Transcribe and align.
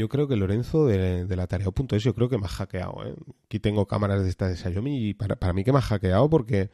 Yo 0.00 0.08
creo 0.08 0.26
que 0.26 0.34
Lorenzo 0.34 0.86
de, 0.86 1.26
de 1.26 1.36
la 1.36 1.46
tarea.es, 1.46 2.02
yo 2.02 2.14
creo 2.14 2.30
que 2.30 2.38
me 2.38 2.46
ha 2.46 2.48
hackeado. 2.48 3.04
¿eh? 3.04 3.14
Aquí 3.44 3.60
tengo 3.60 3.84
cámaras 3.84 4.22
de 4.22 4.30
esta 4.30 4.48
de 4.48 4.56
Xiaomi 4.56 5.10
y 5.10 5.12
para, 5.12 5.36
para 5.36 5.52
mí 5.52 5.62
que 5.62 5.72
me 5.72 5.78
ha 5.78 5.82
hackeado 5.82 6.30
porque 6.30 6.70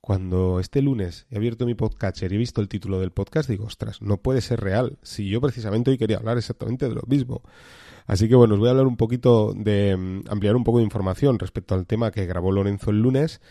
cuando 0.00 0.58
este 0.58 0.80
lunes 0.80 1.26
he 1.30 1.36
abierto 1.36 1.66
mi 1.66 1.74
podcatcher 1.74 2.32
y 2.32 2.36
he 2.36 2.38
visto 2.38 2.62
el 2.62 2.68
título 2.70 3.00
del 3.00 3.10
podcast, 3.10 3.50
digo, 3.50 3.66
ostras, 3.66 4.00
no 4.00 4.16
puede 4.16 4.40
ser 4.40 4.60
real. 4.60 4.96
Si 5.02 5.28
yo 5.28 5.42
precisamente 5.42 5.90
hoy 5.90 5.98
quería 5.98 6.16
hablar 6.16 6.38
exactamente 6.38 6.88
de 6.88 6.94
lo 6.94 7.02
mismo. 7.06 7.42
Así 8.06 8.30
que 8.30 8.34
bueno, 8.34 8.54
os 8.54 8.60
voy 8.60 8.68
a 8.68 8.70
hablar 8.70 8.86
un 8.86 8.96
poquito 8.96 9.52
de 9.54 9.94
mm, 9.94 10.22
ampliar 10.30 10.56
un 10.56 10.64
poco 10.64 10.78
de 10.78 10.84
información 10.84 11.38
respecto 11.38 11.74
al 11.74 11.86
tema 11.86 12.10
que 12.10 12.24
grabó 12.24 12.50
Lorenzo 12.50 12.92
el 12.92 13.02
lunes. 13.02 13.42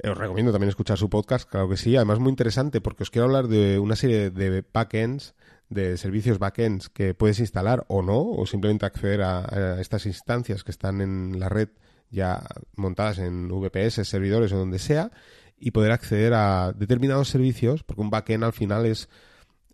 Eh, 0.00 0.10
os 0.10 0.18
recomiendo 0.18 0.52
también 0.52 0.68
escuchar 0.68 0.96
su 0.96 1.10
podcast, 1.10 1.48
claro 1.48 1.68
que 1.68 1.76
sí. 1.76 1.96
Además, 1.96 2.18
muy 2.18 2.30
interesante 2.30 2.80
porque 2.80 3.02
os 3.02 3.10
quiero 3.10 3.26
hablar 3.26 3.48
de 3.48 3.78
una 3.78 3.96
serie 3.96 4.30
de 4.30 4.64
backends, 4.72 5.34
de 5.68 5.96
servicios 5.96 6.38
backends 6.38 6.88
que 6.88 7.14
puedes 7.14 7.40
instalar 7.40 7.84
o 7.88 8.02
no, 8.02 8.20
o 8.20 8.46
simplemente 8.46 8.86
acceder 8.86 9.22
a, 9.22 9.80
estas 9.80 10.06
instancias 10.06 10.64
que 10.64 10.70
están 10.70 11.00
en 11.00 11.38
la 11.38 11.48
red 11.48 11.68
ya 12.10 12.42
montadas 12.76 13.18
en 13.18 13.48
VPS, 13.48 14.08
servidores 14.08 14.52
o 14.52 14.58
donde 14.58 14.78
sea, 14.78 15.10
y 15.58 15.72
poder 15.72 15.92
acceder 15.92 16.32
a 16.32 16.72
determinados 16.72 17.28
servicios, 17.28 17.82
porque 17.82 18.00
un 18.00 18.10
backend 18.10 18.44
al 18.44 18.52
final 18.52 18.86
es, 18.86 19.08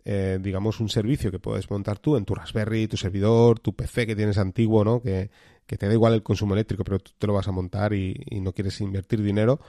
eh, 0.03 0.39
digamos, 0.41 0.79
un 0.79 0.89
servicio 0.89 1.31
que 1.31 1.39
puedes 1.39 1.69
montar 1.69 1.99
tú 1.99 2.17
en 2.17 2.25
tu 2.25 2.35
Raspberry, 2.35 2.87
tu 2.87 2.97
servidor, 2.97 3.59
tu 3.59 3.73
PC 3.73 4.07
que 4.07 4.15
tienes 4.15 4.37
antiguo, 4.37 4.83
¿no? 4.83 5.01
Que, 5.01 5.29
que 5.65 5.77
te 5.77 5.87
da 5.87 5.93
igual 5.93 6.13
el 6.13 6.23
consumo 6.23 6.55
eléctrico, 6.55 6.83
pero 6.83 6.99
tú 6.99 7.11
te 7.17 7.27
lo 7.27 7.33
vas 7.33 7.47
a 7.47 7.51
montar 7.51 7.93
y, 7.93 8.21
y 8.29 8.41
no 8.41 8.51
quieres 8.51 8.81
invertir 8.81 9.21
dinero. 9.21 9.61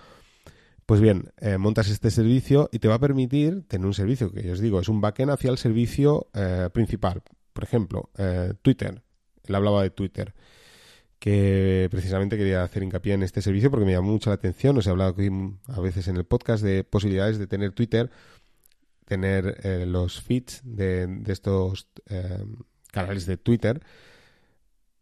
Pues 0.87 1.01
bien, 1.01 1.33
eh, 1.39 1.59
montas 1.59 1.89
este 1.89 2.13
servicio 2.13 2.69
y 2.71 2.79
te 2.79 2.87
va 2.87 2.95
a 2.95 3.01
permitir 3.01 3.67
tener 3.67 3.85
un 3.85 3.93
servicio 3.93 4.31
que 4.31 4.45
yo 4.45 4.53
os 4.53 4.61
digo, 4.61 4.79
es 4.79 4.89
un 4.89 5.01
backend 5.01 5.33
hacia 5.33 5.51
el 5.51 5.59
servicio 5.59 6.29
eh, 6.33 6.71
principal. 6.73 7.23
Por 7.53 7.65
ejemplo, 7.65 8.11
eh, 8.17 8.55
Twitter. 8.63 9.03
Él 9.45 9.55
hablaba 9.57 9.83
de 9.83 9.91
Twitter 9.91 10.33
que 11.19 11.89
precisamente 11.91 12.37
quería 12.37 12.63
hacer 12.63 12.85
hincapié 12.85 13.15
en 13.15 13.25
este 13.25 13.43
servicio 13.43 13.69
porque 13.69 13.85
me 13.85 13.93
llamó 13.93 14.13
mucho 14.13 14.31
la 14.31 14.35
atención. 14.35 14.79
Os 14.79 14.87
he 14.87 14.91
hablado 14.91 15.11
aquí 15.11 15.29
a 15.67 15.81
veces 15.81 16.07
en 16.07 16.19
el 16.19 16.25
podcast 16.25 16.63
de 16.63 16.85
posibilidades 16.85 17.39
de 17.39 17.49
tener 17.49 17.73
Twitter, 17.73 18.11
tener 19.07 19.87
los 19.89 20.21
feeds 20.21 20.61
de, 20.63 21.07
de 21.09 21.33
estos 21.33 21.89
canales 22.93 23.27
de 23.27 23.39
Twitter, 23.39 23.81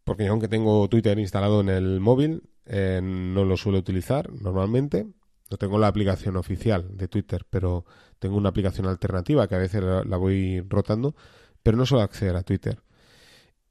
porque 0.03 0.27
aunque 0.27 0.47
tengo 0.47 0.87
Twitter 0.87 1.19
instalado 1.19 1.61
en 1.61 1.69
el 1.69 1.99
móvil, 1.99 2.43
no 2.65 3.43
lo 3.43 3.57
suelo 3.57 3.79
utilizar 3.79 4.31
normalmente. 4.31 5.05
No 5.49 5.57
tengo 5.57 5.77
la 5.77 5.87
aplicación 5.87 6.37
oficial 6.37 6.97
de 6.97 7.07
Twitter, 7.07 7.45
pero 7.49 7.85
tengo 8.19 8.35
una 8.35 8.49
aplicación 8.49 8.87
alternativa 8.87 9.47
que 9.47 9.55
a 9.55 9.59
veces 9.59 9.83
la, 9.83 10.17
voy 10.17 10.61
rotando, 10.61 11.15
pero 11.61 11.77
no 11.77 11.85
suelo 11.85 12.03
acceder 12.03 12.35
a 12.35 12.43
Twitter. 12.43 12.81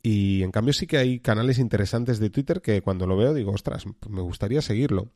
Y 0.03 0.42
en 0.42 0.53
cambio 0.53 0.72
sí 0.72 0.86
que 0.86 0.98
hay 0.98 1.19
canales 1.20 1.58
interesantes 1.58 2.19
de 2.19 2.31
Twitter 2.31 2.61
que 2.61 2.83
cuando 2.83 3.06
lo 3.06 3.16
veo 3.16 3.34
digo, 3.34 3.53
ostras, 3.53 3.84
me 4.08 4.20
gustaría 4.20 4.62
seguirlo. 4.62 5.11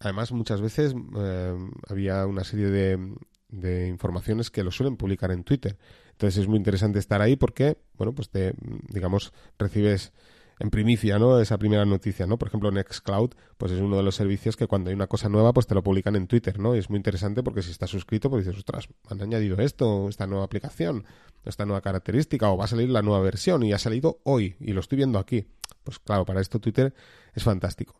Además, 0.00 0.32
muchas 0.32 0.60
veces 0.60 0.94
eh, 1.16 1.54
había 1.88 2.26
una 2.26 2.42
serie 2.42 2.66
de, 2.66 3.14
de, 3.48 3.86
informaciones 3.86 4.50
que 4.50 4.64
lo 4.64 4.72
suelen 4.72 4.96
publicar 4.96 5.30
en 5.30 5.44
Twitter. 5.44 5.78
Entonces 6.10 6.42
es 6.42 6.48
muy 6.48 6.56
interesante 6.56 6.98
estar 6.98 7.20
ahí 7.20 7.36
porque, 7.36 7.78
bueno, 7.94 8.12
pues 8.12 8.30
te, 8.30 8.54
digamos, 8.88 9.32
recibes 9.58 10.12
en 10.58 10.70
primicia, 10.70 11.18
¿no? 11.18 11.40
Esa 11.40 11.58
primera 11.58 11.84
noticia, 11.84 12.26
¿no? 12.26 12.38
Por 12.38 12.48
ejemplo, 12.48 12.70
Nextcloud, 12.70 13.30
pues 13.58 13.72
es 13.72 13.80
uno 13.80 13.96
de 13.96 14.02
los 14.02 14.14
servicios 14.14 14.56
que 14.56 14.66
cuando 14.66 14.90
hay 14.90 14.94
una 14.94 15.06
cosa 15.06 15.28
nueva, 15.28 15.52
pues 15.52 15.66
te 15.66 15.74
lo 15.74 15.82
publican 15.82 16.16
en 16.16 16.26
Twitter, 16.26 16.58
¿no? 16.58 16.74
Y 16.74 16.78
es 16.78 16.90
muy 16.90 16.98
interesante 16.98 17.42
porque 17.42 17.62
si 17.62 17.70
estás 17.70 17.90
suscrito, 17.90 18.30
pues 18.30 18.44
dices, 18.44 18.58
ostras, 18.58 18.88
han 19.08 19.20
añadido 19.20 19.58
esto, 19.58 20.08
esta 20.08 20.26
nueva 20.26 20.44
aplicación, 20.44 21.04
esta 21.44 21.64
nueva 21.64 21.80
característica, 21.80 22.50
o 22.50 22.56
va 22.56 22.64
a 22.66 22.68
salir 22.68 22.90
la 22.90 23.02
nueva 23.02 23.20
versión 23.20 23.62
y 23.62 23.72
ha 23.72 23.78
salido 23.78 24.20
hoy 24.24 24.56
y 24.60 24.72
lo 24.72 24.80
estoy 24.80 24.96
viendo 24.96 25.18
aquí. 25.18 25.46
Pues 25.84 25.98
claro, 25.98 26.24
para 26.24 26.40
esto 26.40 26.60
Twitter 26.60 26.94
es 27.34 27.42
fantástico. 27.42 27.96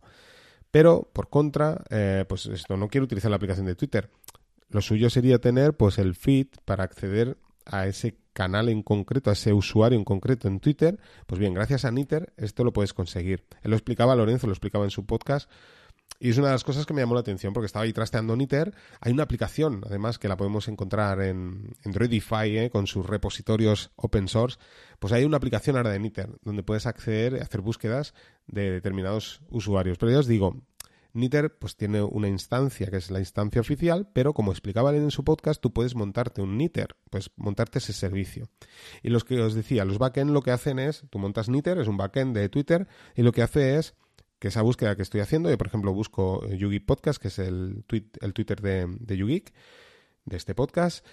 Pero, 0.70 1.10
por 1.12 1.28
contra, 1.28 1.84
eh, 1.90 2.24
pues 2.28 2.46
esto, 2.46 2.76
no 2.76 2.88
quiero 2.88 3.04
utilizar 3.04 3.30
la 3.30 3.36
aplicación 3.36 3.66
de 3.66 3.74
Twitter. 3.74 4.10
Lo 4.70 4.80
suyo 4.80 5.10
sería 5.10 5.38
tener, 5.38 5.74
pues, 5.76 5.98
el 5.98 6.14
feed 6.14 6.46
para 6.64 6.84
acceder 6.84 7.36
a 7.66 7.86
ese 7.86 8.16
canal 8.32 8.68
en 8.68 8.82
concreto, 8.82 9.30
a 9.30 9.34
ese 9.34 9.52
usuario 9.52 9.98
en 9.98 10.04
concreto 10.04 10.48
en 10.48 10.60
Twitter, 10.60 10.98
pues 11.26 11.38
bien, 11.38 11.54
gracias 11.54 11.84
a 11.84 11.90
Niter 11.90 12.32
esto 12.36 12.64
lo 12.64 12.72
puedes 12.72 12.94
conseguir. 12.94 13.44
Él 13.62 13.70
lo 13.70 13.76
explicaba, 13.76 14.16
Lorenzo 14.16 14.46
lo 14.46 14.52
explicaba 14.52 14.84
en 14.84 14.90
su 14.90 15.06
podcast, 15.06 15.50
y 16.22 16.30
es 16.30 16.38
una 16.38 16.48
de 16.48 16.52
las 16.52 16.62
cosas 16.62 16.86
que 16.86 16.94
me 16.94 17.00
llamó 17.00 17.14
la 17.14 17.20
atención 17.20 17.52
porque 17.52 17.66
estaba 17.66 17.84
ahí 17.84 17.92
trasteando 17.92 18.36
Niter. 18.36 18.72
Hay 19.00 19.12
una 19.12 19.24
aplicación, 19.24 19.82
además, 19.84 20.20
que 20.20 20.28
la 20.28 20.36
podemos 20.36 20.68
encontrar 20.68 21.20
en 21.20 21.74
Androidify, 21.84 22.58
¿eh? 22.58 22.70
con 22.70 22.86
sus 22.86 23.04
repositorios 23.04 23.90
open 23.96 24.28
source. 24.28 24.56
Pues 25.00 25.12
hay 25.12 25.24
una 25.24 25.38
aplicación 25.38 25.76
ahora 25.76 25.90
de 25.90 25.98
Niter 25.98 26.30
donde 26.42 26.62
puedes 26.62 26.86
acceder 26.86 27.42
hacer 27.42 27.60
búsquedas 27.60 28.14
de 28.46 28.70
determinados 28.70 29.40
usuarios. 29.50 29.98
Pero 29.98 30.12
ya 30.12 30.20
os 30.20 30.28
digo, 30.28 30.62
Niter 31.12 31.58
pues 31.58 31.76
tiene 31.76 32.02
una 32.02 32.28
instancia 32.28 32.88
que 32.88 32.96
es 32.96 33.10
la 33.10 33.18
instancia 33.18 33.60
oficial, 33.60 34.08
pero 34.12 34.34
como 34.34 34.50
explicaba 34.50 34.90
él 34.90 34.96
en 34.96 35.10
su 35.10 35.24
podcast, 35.24 35.60
tú 35.60 35.72
puedes 35.72 35.94
montarte 35.94 36.42
un 36.42 36.56
Niter, 36.56 36.96
pues 37.10 37.30
montarte 37.36 37.78
ese 37.78 37.92
servicio. 37.92 38.48
Y 39.02 39.10
los 39.10 39.24
que 39.24 39.40
os 39.40 39.54
decía, 39.54 39.84
los 39.84 39.98
backend 39.98 40.30
lo 40.30 40.42
que 40.42 40.50
hacen 40.50 40.78
es, 40.78 41.04
tú 41.10 41.18
montas 41.18 41.48
Niter, 41.48 41.78
es 41.78 41.88
un 41.88 41.96
backend 41.96 42.36
de 42.36 42.48
Twitter, 42.48 42.88
y 43.14 43.22
lo 43.22 43.32
que 43.32 43.42
hace 43.42 43.78
es 43.78 43.94
que 44.38 44.48
esa 44.48 44.62
búsqueda 44.62 44.96
que 44.96 45.02
estoy 45.02 45.20
haciendo, 45.20 45.50
yo 45.50 45.58
por 45.58 45.68
ejemplo 45.68 45.92
busco 45.92 46.46
YouGeek 46.48 46.84
Podcast, 46.84 47.20
que 47.20 47.28
es 47.28 47.38
el, 47.38 47.84
el 48.20 48.34
Twitter 48.34 48.60
de, 48.60 48.86
de 48.98 49.44
de 50.24 50.36
este 50.36 50.54
podcast, 50.54 51.04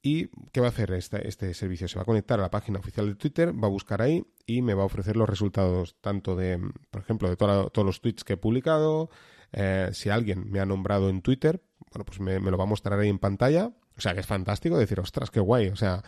¿Y 0.00 0.28
qué 0.52 0.60
va 0.60 0.66
a 0.66 0.70
hacer 0.70 0.92
este, 0.92 1.26
este, 1.26 1.52
servicio? 1.54 1.88
Se 1.88 1.96
va 1.96 2.02
a 2.02 2.06
conectar 2.06 2.38
a 2.38 2.42
la 2.42 2.50
página 2.50 2.78
oficial 2.78 3.08
de 3.08 3.14
Twitter, 3.16 3.52
va 3.52 3.66
a 3.66 3.70
buscar 3.70 4.00
ahí 4.00 4.24
y 4.46 4.62
me 4.62 4.74
va 4.74 4.82
a 4.82 4.86
ofrecer 4.86 5.16
los 5.16 5.28
resultados 5.28 5.96
tanto 6.00 6.36
de, 6.36 6.60
por 6.90 7.02
ejemplo, 7.02 7.28
de 7.28 7.36
toda, 7.36 7.68
todos 7.70 7.84
los 7.84 8.00
tweets 8.00 8.22
que 8.22 8.34
he 8.34 8.36
publicado, 8.36 9.10
eh, 9.52 9.90
si 9.92 10.10
alguien 10.10 10.50
me 10.50 10.60
ha 10.60 10.66
nombrado 10.66 11.08
en 11.08 11.22
Twitter, 11.22 11.62
bueno, 11.90 12.04
pues 12.04 12.20
me, 12.20 12.40
me, 12.40 12.50
lo 12.50 12.58
va 12.58 12.64
a 12.64 12.68
mostrar 12.68 12.98
ahí 12.98 13.08
en 13.08 13.18
pantalla. 13.18 13.72
O 13.96 14.00
sea, 14.00 14.14
que 14.14 14.20
es 14.20 14.26
fantástico 14.26 14.78
decir, 14.78 15.00
ostras, 15.00 15.30
qué 15.30 15.40
guay. 15.40 15.68
O 15.68 15.76
sea, 15.76 16.02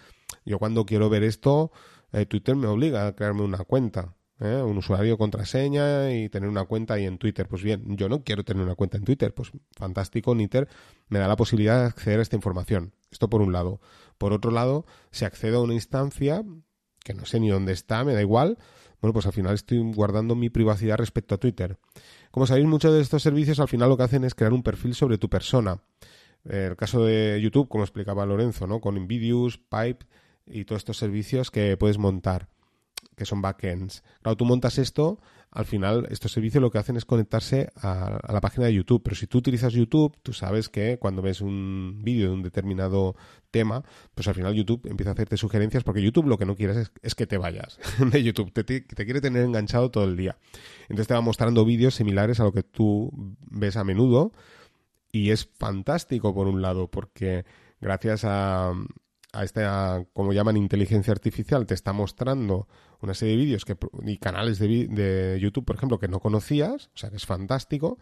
yo 0.45 0.59
cuando 0.59 0.87
quiero 0.87 1.09
ver 1.09 1.25
esto, 1.25 1.73
eh, 2.13 2.27
Twitter 2.27 2.57
me 2.57 2.67
obliga 2.67 3.07
a 3.07 3.15
crearme 3.15 3.43
una 3.43 3.59
cuenta. 3.65 4.15
¿eh? 4.41 4.63
Un 4.63 4.79
usuario, 4.79 5.19
contraseña 5.19 6.13
y 6.13 6.29
tener 6.29 6.49
una 6.49 6.65
cuenta 6.65 6.95
ahí 6.95 7.05
en 7.05 7.19
Twitter. 7.19 7.49
Pues 7.49 7.63
bien, 7.63 7.97
yo 7.97 8.09
no 8.09 8.23
quiero 8.23 8.45
tener 8.45 8.63
una 8.65 8.75
cuenta 8.75 8.97
en 8.97 9.05
Twitter. 9.05 9.35
Pues 9.35 9.53
fantástico, 9.73 10.35
Niter 10.35 10.69
me 11.09 11.19
da 11.19 11.29
la 11.29 11.37
posibilidad 11.37 11.81
de 11.81 11.87
acceder 11.87 12.19
a 12.19 12.23
esta 12.23 12.37
información. 12.37 12.95
Esto 13.11 13.29
por 13.29 13.43
un 13.43 13.53
lado. 13.53 13.81
Por 14.19 14.33
otro 14.33 14.51
lado, 14.51 14.87
si 15.11 15.25
accedo 15.25 15.59
a 15.59 15.63
una 15.63 15.75
instancia, 15.75 16.45
que 17.05 17.15
no 17.15 17.25
sé 17.25 17.41
ni 17.41 17.49
dónde 17.49 17.73
está, 17.73 18.05
me 18.05 18.15
da 18.15 18.21
igual, 18.21 18.59
bueno, 19.01 19.13
pues 19.13 19.27
al 19.27 19.33
final 19.33 19.55
estoy 19.55 19.79
guardando 19.95 20.35
mi 20.35 20.51
privacidad 20.51 20.99
respecto 20.99 21.35
a 21.35 21.39
Twitter. 21.39 21.79
Como 22.31 22.47
sabéis, 22.47 22.67
muchos 22.67 22.93
de 22.93 23.01
estos 23.01 23.23
servicios 23.23 23.61
al 23.61 23.69
final 23.69 23.89
lo 23.89 23.97
que 23.97 24.03
hacen 24.03 24.25
es 24.25 24.35
crear 24.35 24.53
un 24.53 24.63
perfil 24.63 24.95
sobre 24.95 25.19
tu 25.19 25.29
persona. 25.29 25.81
El 26.45 26.77
caso 26.77 27.05
de 27.05 27.39
YouTube, 27.43 27.69
como 27.69 27.85
explicaba 27.85 28.27
Lorenzo, 28.27 28.67
¿no? 28.67 28.81
Con 28.81 28.97
Invidious, 28.97 29.59
Pipe 29.59 30.07
y 30.47 30.65
todos 30.65 30.81
estos 30.81 30.97
servicios 30.97 31.51
que 31.51 31.77
puedes 31.77 31.99
montar, 31.99 32.49
que 33.21 33.27
son 33.27 33.43
backends. 33.43 34.03
Claro, 34.23 34.35
tú 34.35 34.47
montas 34.47 34.79
esto, 34.79 35.21
al 35.51 35.67
final 35.67 36.07
estos 36.09 36.33
servicios 36.33 36.63
lo 36.63 36.71
que 36.71 36.79
hacen 36.79 36.97
es 36.97 37.05
conectarse 37.05 37.71
a, 37.77 38.19
la 38.33 38.41
página 38.41 38.65
de 38.65 38.73
YouTube. 38.73 39.03
Pero 39.03 39.15
si 39.15 39.27
tú 39.27 39.37
utilizas 39.37 39.75
YouTube, 39.75 40.17
tú 40.23 40.33
sabes 40.33 40.71
que 40.71 40.99
cuando 40.99 41.21
ves 41.21 41.43
un 41.43 42.01
vídeo 42.03 42.29
de 42.29 42.33
un 42.33 42.43
determinado 42.43 43.15
tema, 43.51 43.85
pues 44.15 44.27
al 44.27 44.35
final 44.35 44.55
YouTube 44.55 44.87
empieza 44.89 45.11
a 45.11 45.13
hacerte 45.13 45.37
sugerencias 45.37 45.85
porque 45.85 46.01
YouTube 46.01 46.29
lo 46.29 46.39
que 46.39 46.47
no 46.47 46.57
quieres 46.57 46.91
es, 47.03 47.15
que 47.15 47.27
te 47.27 47.37
vayas 47.37 47.79
de 48.11 48.23
YouTube. 48.23 48.55
Te, 48.55 48.87
quiere 48.87 49.21
tener 49.21 49.43
enganchado 49.43 49.91
todo 49.91 50.05
el 50.05 50.17
día. 50.17 50.39
Entonces 50.85 51.09
te 51.09 51.13
va 51.13 51.21
mostrando 51.21 51.67
vídeos 51.67 51.95
similares 51.95 52.41
a 52.41 52.45
lo 52.45 52.53
que 52.53 52.63
tú 52.63 53.37
ves 53.51 53.77
a 53.77 53.85
menudo. 53.85 54.33
Y 55.13 55.31
es 55.31 55.45
fantástico 55.45 56.33
por 56.33 56.47
un 56.47 56.63
lado 56.63 56.91
porque 56.91 57.45
gracias 57.83 58.25
a, 58.25 58.73
a 59.33 59.45
esta, 59.45 60.05
como 60.13 60.33
llaman, 60.33 60.57
inteligencia 60.57 61.13
artificial, 61.13 61.67
te 61.67 61.75
está 61.75 61.93
mostrando 61.93 62.69
una 63.01 63.15
serie 63.15 63.37
de 63.37 63.45
vídeos 63.45 63.65
que, 63.65 63.77
y 64.05 64.19
canales 64.19 64.59
de, 64.59 64.89
de, 64.89 65.39
YouTube, 65.41 65.65
por 65.65 65.77
ejemplo, 65.77 65.99
que 65.99 66.09
no 66.09 66.21
conocías, 66.21 66.91
o 66.95 66.99
sea 66.99 67.11
que 67.11 67.17
es 67.17 67.27
fantástico, 67.27 67.99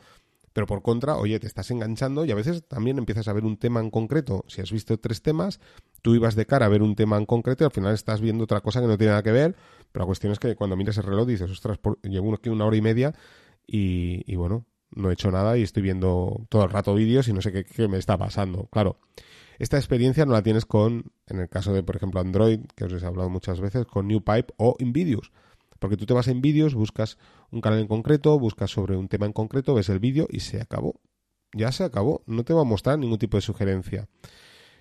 pero 0.53 0.67
por 0.67 0.83
contra, 0.83 1.17
oye, 1.17 1.39
te 1.39 1.47
estás 1.47 1.71
enganchando 1.71 2.25
y 2.25 2.33
a 2.33 2.35
veces 2.35 2.67
también 2.67 2.99
empiezas 2.99 3.29
a 3.29 3.33
ver 3.33 3.45
un 3.45 3.59
tema 3.59 3.81
en 3.81 3.91
concreto. 3.91 4.45
Si 4.49 4.61
has 4.61 4.73
visto 4.73 4.99
tres 4.99 5.23
temas, 5.23 5.61
tú 6.03 6.15
ibas 6.15 6.35
de 6.35 6.47
cara 6.47 6.67
a 6.67 6.69
ver 6.69 6.83
un 6.83 6.97
tema 6.97 7.17
en 7.17 7.27
concreto 7.27 7.63
y 7.63 7.67
al 7.67 7.71
final 7.71 7.95
estás 7.95 8.21
viendo 8.21 8.45
otra 8.45 8.61
cosa 8.61 8.81
que 8.81 8.89
no 8.89 8.99
tiene 8.99 9.13
nada 9.13 9.23
que 9.23 9.31
ver, 9.31 9.55
pero 9.93 10.03
la 10.03 10.07
cuestión 10.07 10.33
es 10.33 10.39
que 10.39 10.57
cuando 10.57 10.77
miras 10.77 10.97
el 10.97 11.05
reloj 11.05 11.29
dices, 11.29 11.51
ostras, 11.51 11.79
por, 11.79 12.01
llevo 12.03 12.35
aquí 12.35 12.49
una 12.49 12.65
hora 12.65 12.77
y 12.77 12.83
media 12.83 13.15
y, 13.67 14.35
bueno, 14.35 14.67
no 14.91 15.11
he 15.11 15.13
hecho 15.13 15.31
nada 15.31 15.57
y 15.59 15.63
estoy 15.63 15.83
viendo 15.83 16.47
todo 16.49 16.65
el 16.65 16.71
rato 16.71 16.95
vídeos 16.95 17.29
y 17.29 17.33
no 17.33 17.43
sé 17.43 17.65
qué 17.65 17.87
me 17.87 17.99
está 17.99 18.17
pasando. 18.17 18.67
Claro, 18.73 18.99
esta 19.59 19.77
experiencia 19.77 20.25
no 20.25 20.33
la 20.33 20.43
tienes 20.43 20.65
con, 20.65 21.13
en 21.27 21.41
el 21.41 21.49
caso 21.49 21.73
de, 21.73 21.83
por 21.83 21.97
ejemplo, 21.97 22.21
Android, 22.21 22.61
que 22.75 22.85
os 22.85 23.03
he 23.03 23.07
hablado 23.07 23.29
muchas 23.31 23.61
veces, 23.61 23.87
con 23.87 24.09
NewPipe 24.09 24.55
o 24.57 24.77
Invidious. 24.79 25.33
Porque 25.79 25.97
tú 25.97 26.07
te 26.07 26.15
vas 26.15 26.29
a 26.29 26.33
Invidious, 26.33 26.75
buscas 26.75 27.19
un 27.51 27.61
canal 27.61 27.81
en 27.81 27.87
concreto, 27.87 28.39
buscas 28.39 28.71
sobre 28.71 28.97
un 28.97 29.09
tema 29.09 29.27
en 29.27 29.33
concreto, 29.33 29.75
ves 29.75 29.89
el 29.89 30.01
vídeo 30.01 30.27
y 30.31 30.41
se 30.41 30.61
acabó. 30.61 31.01
Ya 31.53 31.73
se 31.73 31.85
acabó. 31.85 32.23
No 32.27 32.45
te 32.45 32.53
va 32.53 32.63
a 32.63 32.65
mostrar 32.65 32.99
ningún 32.99 33.19
tipo 33.19 33.37
de 33.37 33.43
sugerencia. 33.43 34.09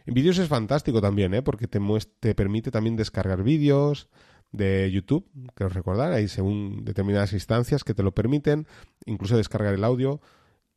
Invidious 0.05 0.39
es 0.39 0.47
fantástico 0.47 1.01
también, 1.01 1.33
¿eh? 1.33 1.41
porque 1.41 1.67
te, 1.67 1.79
te 2.19 2.33
permite 2.33 2.71
también 2.71 2.95
descargar 2.95 3.43
vídeos, 3.43 4.09
de 4.51 4.89
YouTube, 4.91 5.29
que 5.55 5.65
os 5.65 5.73
recordar, 5.73 6.13
hay 6.13 6.27
según 6.27 6.85
determinadas 6.85 7.33
instancias 7.33 7.83
que 7.83 7.93
te 7.93 8.03
lo 8.03 8.13
permiten, 8.13 8.67
incluso 9.05 9.37
descargar 9.37 9.73
el 9.73 9.83
audio 9.83 10.21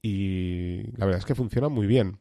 y 0.02 0.90
la 0.96 1.06
verdad 1.06 1.20
es 1.20 1.24
que 1.24 1.34
funciona 1.34 1.68
muy 1.68 1.86
bien. 1.86 2.18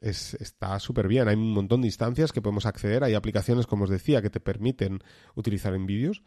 Es, 0.00 0.34
está 0.34 0.78
súper 0.78 1.08
bien, 1.08 1.28
hay 1.28 1.34
un 1.34 1.52
montón 1.52 1.80
de 1.80 1.88
instancias 1.88 2.32
que 2.32 2.40
podemos 2.40 2.66
acceder, 2.66 3.02
hay 3.02 3.14
aplicaciones, 3.14 3.66
como 3.66 3.84
os 3.84 3.90
decía, 3.90 4.22
que 4.22 4.30
te 4.30 4.40
permiten 4.40 5.00
utilizar 5.34 5.74
en 5.74 5.86
vídeos 5.86 6.22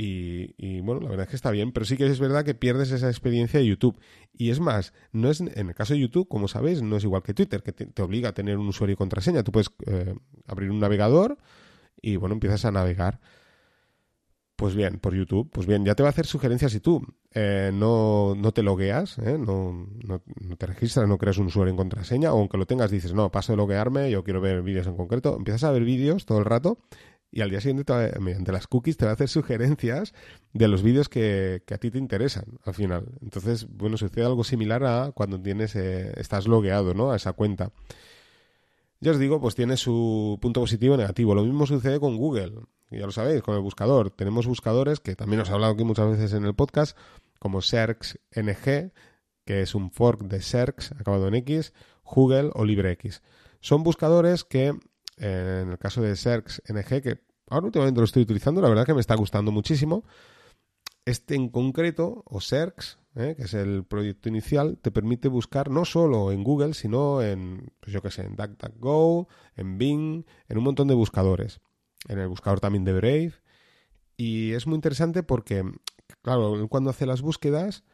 y, 0.00 0.80
bueno, 0.82 1.00
la 1.00 1.08
verdad 1.08 1.24
es 1.24 1.30
que 1.30 1.36
está 1.36 1.50
bien, 1.50 1.72
pero 1.72 1.84
sí 1.84 1.96
que 1.96 2.06
es 2.06 2.20
verdad 2.20 2.44
que 2.44 2.54
pierdes 2.54 2.92
esa 2.92 3.08
experiencia 3.08 3.58
de 3.58 3.66
YouTube. 3.66 3.98
Y 4.32 4.50
es 4.50 4.60
más, 4.60 4.92
no 5.10 5.28
es 5.28 5.40
en 5.40 5.68
el 5.68 5.74
caso 5.74 5.94
de 5.94 5.98
YouTube, 5.98 6.28
como 6.28 6.46
sabéis, 6.46 6.82
no 6.82 6.98
es 6.98 7.02
igual 7.02 7.24
que 7.24 7.34
Twitter, 7.34 7.64
que 7.64 7.72
te, 7.72 8.02
obliga 8.02 8.28
a 8.28 8.32
tener 8.32 8.58
un 8.58 8.68
usuario 8.68 8.94
y 8.94 8.96
contraseña. 8.96 9.42
Tú 9.42 9.50
puedes 9.50 9.70
eh, 9.86 10.14
abrir 10.46 10.70
un 10.70 10.78
navegador 10.78 11.38
y 12.00 12.14
bueno, 12.14 12.34
empiezas 12.34 12.64
a 12.64 12.70
navegar. 12.70 13.18
Pues 14.58 14.74
bien, 14.74 14.98
por 14.98 15.14
YouTube, 15.14 15.48
pues 15.52 15.68
bien, 15.68 15.84
ya 15.84 15.94
te 15.94 16.02
va 16.02 16.08
a 16.08 16.10
hacer 16.10 16.26
sugerencias 16.26 16.72
si 16.72 16.80
tú 16.80 17.00
eh, 17.32 17.70
no, 17.72 18.34
no, 18.34 18.50
te 18.50 18.64
logueas, 18.64 19.16
¿eh? 19.18 19.38
no, 19.38 19.86
no, 20.02 20.56
te 20.56 20.66
registras, 20.66 21.06
no 21.06 21.16
creas 21.16 21.38
un 21.38 21.46
usuario 21.46 21.70
en 21.70 21.76
contraseña, 21.76 22.32
o 22.32 22.40
aunque 22.40 22.58
lo 22.58 22.66
tengas, 22.66 22.90
dices, 22.90 23.14
no, 23.14 23.30
paso 23.30 23.52
de 23.52 23.56
loguearme, 23.56 24.10
yo 24.10 24.24
quiero 24.24 24.40
ver 24.40 24.62
vídeos 24.62 24.88
en 24.88 24.96
concreto, 24.96 25.36
empiezas 25.36 25.62
a 25.62 25.70
ver 25.70 25.84
vídeos 25.84 26.26
todo 26.26 26.38
el 26.38 26.44
rato 26.44 26.80
y 27.30 27.42
al 27.42 27.50
día 27.50 27.60
siguiente, 27.60 27.84
mediante 28.18 28.50
las 28.50 28.66
cookies, 28.66 28.96
te 28.96 29.04
va 29.04 29.12
a 29.12 29.14
hacer 29.14 29.28
sugerencias 29.28 30.12
de 30.52 30.66
los 30.66 30.82
vídeos 30.82 31.08
que, 31.08 31.62
a 31.72 31.78
ti 31.78 31.92
te 31.92 31.98
interesan 31.98 32.58
al 32.64 32.74
final. 32.74 33.06
Entonces, 33.22 33.68
bueno, 33.70 33.96
sucede 33.96 34.24
algo 34.24 34.42
similar 34.42 34.82
a 34.82 35.12
cuando 35.12 35.40
tienes, 35.40 35.76
eh, 35.76 36.14
estás 36.16 36.48
logueado, 36.48 36.94
¿no? 36.94 37.12
A 37.12 37.16
esa 37.16 37.32
cuenta. 37.32 37.70
Ya 39.00 39.12
os 39.12 39.18
digo, 39.18 39.40
pues 39.40 39.54
tiene 39.54 39.76
su 39.76 40.38
punto 40.40 40.60
positivo 40.60 40.94
y 40.94 40.98
negativo. 40.98 41.34
Lo 41.34 41.44
mismo 41.44 41.66
sucede 41.66 42.00
con 42.00 42.16
Google. 42.16 42.54
Ya 42.90 43.06
lo 43.06 43.12
sabéis, 43.12 43.42
con 43.42 43.54
el 43.54 43.60
buscador. 43.60 44.10
Tenemos 44.10 44.46
buscadores 44.46 44.98
que 44.98 45.14
también 45.14 45.40
os 45.40 45.50
he 45.50 45.52
hablado 45.52 45.74
aquí 45.74 45.84
muchas 45.84 46.10
veces 46.10 46.32
en 46.32 46.44
el 46.44 46.54
podcast, 46.54 46.96
como 47.38 47.60
Search 47.60 48.16
NG, 48.34 48.92
que 49.44 49.62
es 49.62 49.74
un 49.74 49.90
fork 49.90 50.22
de 50.22 50.42
Search 50.42 50.92
acabado 50.98 51.28
en 51.28 51.34
X, 51.36 51.72
Google 52.04 52.50
o 52.54 52.64
LibreX. 52.64 53.22
Son 53.60 53.82
buscadores 53.82 54.44
que, 54.44 54.74
en 55.16 55.70
el 55.70 55.78
caso 55.78 56.02
de 56.02 56.16
Search 56.16 56.60
NG, 56.68 57.02
que 57.02 57.20
ahora 57.50 57.66
últimamente 57.66 58.00
lo 58.00 58.04
estoy 58.04 58.22
utilizando, 58.22 58.60
la 58.60 58.68
verdad 58.68 58.86
que 58.86 58.94
me 58.94 59.00
está 59.00 59.14
gustando 59.14 59.52
muchísimo. 59.52 60.04
Este 61.08 61.36
en 61.36 61.48
concreto, 61.48 62.22
o 62.26 62.38
Search, 62.38 62.98
¿eh? 63.14 63.34
que 63.34 63.44
es 63.44 63.54
el 63.54 63.82
proyecto 63.82 64.28
inicial, 64.28 64.76
te 64.76 64.90
permite 64.90 65.28
buscar 65.28 65.70
no 65.70 65.86
solo 65.86 66.32
en 66.32 66.44
Google, 66.44 66.74
sino 66.74 67.22
en, 67.22 67.72
pues 67.80 67.94
yo 67.94 68.02
qué 68.02 68.10
sé, 68.10 68.26
en 68.26 68.36
DuckDuckGo, 68.36 69.26
en 69.56 69.78
Bing, 69.78 70.26
en 70.50 70.58
un 70.58 70.64
montón 70.64 70.86
de 70.86 70.92
buscadores. 70.92 71.62
En 72.08 72.18
el 72.18 72.28
buscador 72.28 72.60
también 72.60 72.84
de 72.84 72.92
Brave. 72.92 73.32
Y 74.18 74.52
es 74.52 74.66
muy 74.66 74.74
interesante 74.74 75.22
porque, 75.22 75.64
claro, 76.20 76.68
cuando 76.68 76.90
hace 76.90 77.06
las 77.06 77.22
búsquedas, 77.22 77.84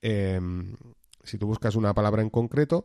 em, 0.00 0.76
si 1.24 1.38
tú 1.38 1.48
buscas 1.48 1.74
una 1.74 1.92
palabra 1.92 2.22
en 2.22 2.30
concreto, 2.30 2.84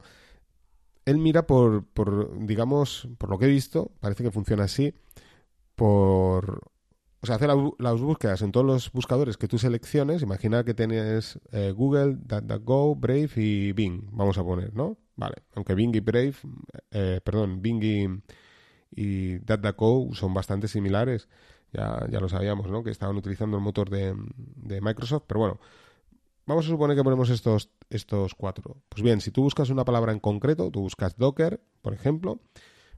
él 1.06 1.20
mira 1.20 1.46
por, 1.46 1.86
por, 1.86 2.44
digamos, 2.44 3.08
por 3.20 3.30
lo 3.30 3.38
que 3.38 3.46
he 3.46 3.50
visto, 3.50 3.92
parece 4.00 4.24
que 4.24 4.32
funciona 4.32 4.64
así, 4.64 4.96
por 5.76 6.72
o 7.22 7.26
sea, 7.26 7.36
hace 7.36 7.48
las 7.48 8.00
búsquedas 8.00 8.42
en 8.42 8.52
todos 8.52 8.66
los 8.66 8.92
buscadores 8.92 9.38
que 9.38 9.48
tú 9.48 9.58
selecciones. 9.58 10.22
Imagina 10.22 10.64
que 10.64 10.74
tienes 10.74 11.40
eh, 11.52 11.72
Google, 11.72 12.18
DuckDuckGo, 12.22 12.96
Brave 12.96 13.32
y 13.36 13.72
Bing, 13.74 14.08
vamos 14.12 14.38
a 14.38 14.44
poner, 14.44 14.74
¿no? 14.74 14.98
Vale, 15.16 15.36
aunque 15.56 15.76
Bing 15.76 15.94
y 15.96 16.00
Brave, 16.00 16.36
eh, 16.92 17.20
perdón, 17.24 17.62
Bing 17.62 17.84
y, 17.84 18.08
y 18.92 19.38
DuckDuckGo 19.40 20.14
son 20.14 20.34
bastante 20.34 20.68
similares. 20.68 21.28
Ya, 21.72 22.08
ya 22.10 22.20
lo 22.20 22.28
sabíamos, 22.30 22.68
¿no? 22.72 22.84
Que 22.84 22.90
estaban 22.90 23.16
utilizando 23.16 23.58
el 23.58 23.64
motor 23.64 23.92
de, 23.92 24.16
de 24.56 24.82
Microsoft, 24.82 25.26
pero 25.28 25.42
bueno, 25.42 25.60
vamos 26.48 26.66
a 26.66 26.70
suponer 26.70 26.98
que 26.98 27.04
ponemos 27.04 27.30
estos, 27.30 27.70
estos 27.92 28.34
cuatro. 28.34 28.78
Pues 28.90 29.04
bien, 29.04 29.22
si 29.22 29.30
tú 29.30 29.44
buscas 29.44 29.70
una 29.70 29.86
palabra 29.86 30.12
en 30.12 30.20
concreto, 30.20 30.72
tú 30.72 30.82
buscas 30.82 31.16
Docker, 31.16 31.62
por 31.84 31.94
ejemplo, 31.94 32.40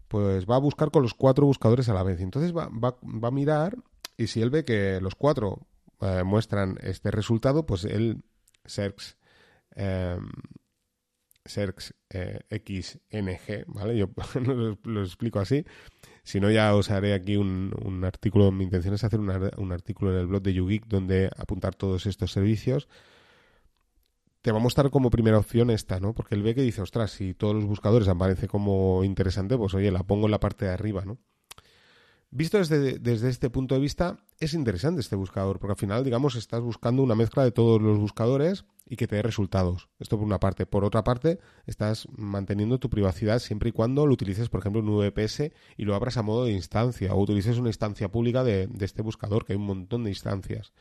pues 0.07 0.45
va 0.45 0.55
a 0.55 0.59
buscar 0.59 0.89
con 0.89 1.03
los 1.03 1.13
cuatro 1.13 1.45
buscadores 1.45 1.89
a 1.89 1.93
la 1.93 2.03
vez. 2.03 2.21
Entonces 2.21 2.55
va, 2.55 2.69
va, 2.69 2.97
va 3.03 3.27
a 3.27 3.31
mirar 3.31 3.75
y 4.17 4.27
si 4.27 4.41
él 4.41 4.49
ve 4.49 4.65
que 4.65 4.99
los 5.01 5.15
cuatro 5.15 5.67
eh, 6.01 6.23
muestran 6.23 6.77
este 6.81 7.11
resultado, 7.11 7.65
pues 7.65 7.85
él 7.85 8.23
Search, 11.45 11.93
eh, 12.09 12.39
XNG, 12.49 13.65
¿vale? 13.67 13.97
Yo 13.97 14.09
lo, 14.83 15.03
explico 15.03 15.39
así. 15.39 15.65
Si 16.23 16.39
no, 16.39 16.51
ya 16.51 16.75
os 16.75 16.91
haré 16.91 17.13
aquí 17.13 17.35
un, 17.35 17.73
un 17.83 18.03
artículo. 18.03 18.51
Mi 18.51 18.63
intención 18.63 18.93
es 18.93 19.03
hacer 19.03 19.19
un 19.19 19.71
artículo 19.71 20.11
en 20.11 20.19
el 20.19 20.27
blog 20.27 20.43
de 20.43 20.53
YouGeek 20.53 20.85
donde 20.87 21.29
apuntar 21.35 21.75
todos 21.75 22.05
estos 22.05 22.31
servicios. 22.31 22.87
Te 24.41 24.51
va 24.51 24.57
a 24.57 24.61
mostrar 24.61 24.89
como 24.89 25.09
primera 25.11 25.37
opción 25.37 25.69
esta, 25.69 25.99
¿no? 25.99 26.13
Porque 26.13 26.35
él 26.35 26.43
ve 26.43 26.55
que 26.55 26.61
dice, 26.61 26.81
ostras, 26.81 27.11
si 27.11 27.33
todos 27.33 27.55
los 27.55 27.65
buscadores 27.65 28.07
aparecen 28.07 28.49
como 28.49 29.03
interesante, 29.03 29.57
pues 29.57 29.73
oye, 29.73 29.91
la 29.91 30.03
pongo 30.03 30.25
en 30.25 30.31
la 30.31 30.39
parte 30.39 30.65
de 30.65 30.71
arriba, 30.71 31.05
¿no? 31.05 31.19
Visto 32.33 32.57
desde, 32.57 32.97
desde, 32.97 33.27
este 33.27 33.49
punto 33.49 33.75
de 33.75 33.81
vista, 33.81 34.17
es 34.39 34.53
interesante 34.53 35.01
este 35.01 35.17
buscador, 35.17 35.59
porque 35.59 35.73
al 35.73 35.77
final, 35.77 36.05
digamos, 36.05 36.35
estás 36.35 36.61
buscando 36.61 37.03
una 37.03 37.13
mezcla 37.13 37.43
de 37.43 37.51
todos 37.51 37.81
los 37.81 37.97
buscadores 37.97 38.63
y 38.87 38.95
que 38.95 39.05
te 39.05 39.17
dé 39.17 39.21
resultados. 39.21 39.89
Esto 39.99 40.17
por 40.17 40.25
una 40.25 40.39
parte. 40.39 40.65
Por 40.65 40.85
otra 40.85 41.03
parte, 41.03 41.39
estás 41.65 42.07
manteniendo 42.15 42.79
tu 42.79 42.89
privacidad 42.89 43.39
siempre 43.39 43.69
y 43.69 43.71
cuando 43.73 44.07
lo 44.07 44.13
utilices, 44.13 44.47
por 44.47 44.61
ejemplo, 44.61 44.81
en 44.81 44.87
VPS 44.87 45.51
y 45.75 45.83
lo 45.83 45.93
abras 45.93 46.15
a 46.15 46.21
modo 46.21 46.45
de 46.45 46.53
instancia 46.53 47.13
o 47.13 47.21
utilices 47.21 47.57
una 47.57 47.67
instancia 47.67 48.09
pública 48.09 48.45
de, 48.45 48.67
de 48.67 48.85
este 48.85 49.01
buscador, 49.01 49.45
que 49.45 49.51
hay 49.51 49.57
un 49.57 49.65
montón 49.65 50.05
de 50.05 50.11
instancias. 50.11 50.71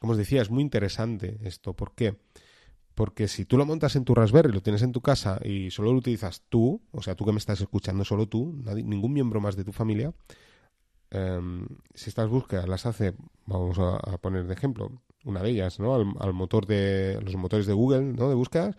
Como 0.00 0.12
os 0.12 0.18
decía, 0.18 0.40
es 0.40 0.48
muy 0.50 0.62
interesante 0.62 1.38
esto. 1.42 1.74
¿Por 1.74 1.94
qué? 1.94 2.16
Porque 2.94 3.28
si 3.28 3.44
tú 3.44 3.58
lo 3.58 3.66
montas 3.66 3.94
en 3.96 4.04
tu 4.04 4.14
Raspberry, 4.14 4.52
lo 4.52 4.62
tienes 4.62 4.80
en 4.80 4.92
tu 4.92 5.02
casa 5.02 5.38
y 5.44 5.70
solo 5.70 5.92
lo 5.92 5.98
utilizas 5.98 6.44
tú, 6.48 6.82
o 6.92 7.02
sea, 7.02 7.14
tú 7.14 7.26
que 7.26 7.32
me 7.32 7.38
estás 7.38 7.60
escuchando, 7.60 8.04
solo 8.04 8.26
tú, 8.26 8.54
ningún 8.84 9.12
miembro 9.12 9.40
más 9.40 9.56
de 9.56 9.64
tu 9.64 9.72
familia, 9.72 10.14
Em, 11.14 11.66
si 11.94 12.08
estas 12.08 12.28
búsquedas 12.30 12.66
las 12.66 12.86
hace, 12.86 13.14
vamos 13.44 13.78
a, 13.78 14.16
poner 14.18 14.46
de 14.46 14.54
ejemplo, 14.54 14.90
una 15.24 15.42
de 15.42 15.50
ellas, 15.50 15.78
¿no? 15.78 15.94
Al, 15.94 16.32
motor 16.32 16.66
de 16.66 17.20
los 17.22 17.36
motores 17.36 17.66
de 17.66 17.74
Google, 17.74 18.14
¿no? 18.14 18.30
De 18.30 18.34
búsquedas, 18.34 18.76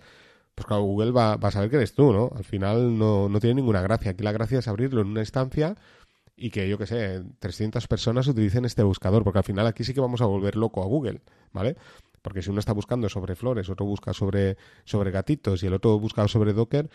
pues 0.56 0.65
claro, 0.65 0.81
Google 0.81 1.12
va, 1.12 1.33
a 1.33 1.51
saber 1.51 1.69
que 1.69 1.75
eres 1.75 1.94
tú, 1.94 2.12
¿no? 2.12 2.31
Al 2.35 2.44
final 2.44 2.97
no, 2.97 3.30
no 3.30 3.39
tiene 3.39 3.56
ninguna 3.56 3.81
gracia. 3.81 4.12
Aquí 4.12 4.24
la 4.24 4.31
gracia 4.31 4.59
es 4.59 4.68
abrirlo 4.68 5.01
en 5.01 5.07
una 5.09 5.21
instancia 5.21 5.75
y 6.35 6.50
que, 6.50 6.68
yo 6.68 6.80
que 6.80 6.88
sé, 6.88 7.24
300 7.39 7.88
personas 7.88 8.27
utilicen 8.27 8.65
este 8.65 8.81
buscador, 8.81 9.24
porque 9.24 9.39
al 9.39 9.45
final 9.45 9.68
aquí 9.68 9.83
sí 9.83 9.94
que 9.94 10.01
vamos 10.01 10.21
a 10.21 10.25
volver 10.25 10.56
loco 10.56 10.81
a 10.81 10.88
Google, 10.88 11.21
¿vale? 11.51 11.77
Porque 12.24 12.41
si 12.41 12.49
uno 12.49 12.59
está 12.59 12.73
buscando 12.73 13.09
sobre 13.09 13.35
flores, 13.35 13.69
otro 13.69 13.85
busca 13.85 14.13
sobre, 14.13 14.57
sobre 14.85 15.11
gatitos 15.11 15.61
y 15.61 15.68
el 15.68 15.73
otro 15.73 15.99
busca 15.99 16.28
sobre 16.28 16.54
Docker, 16.54 16.90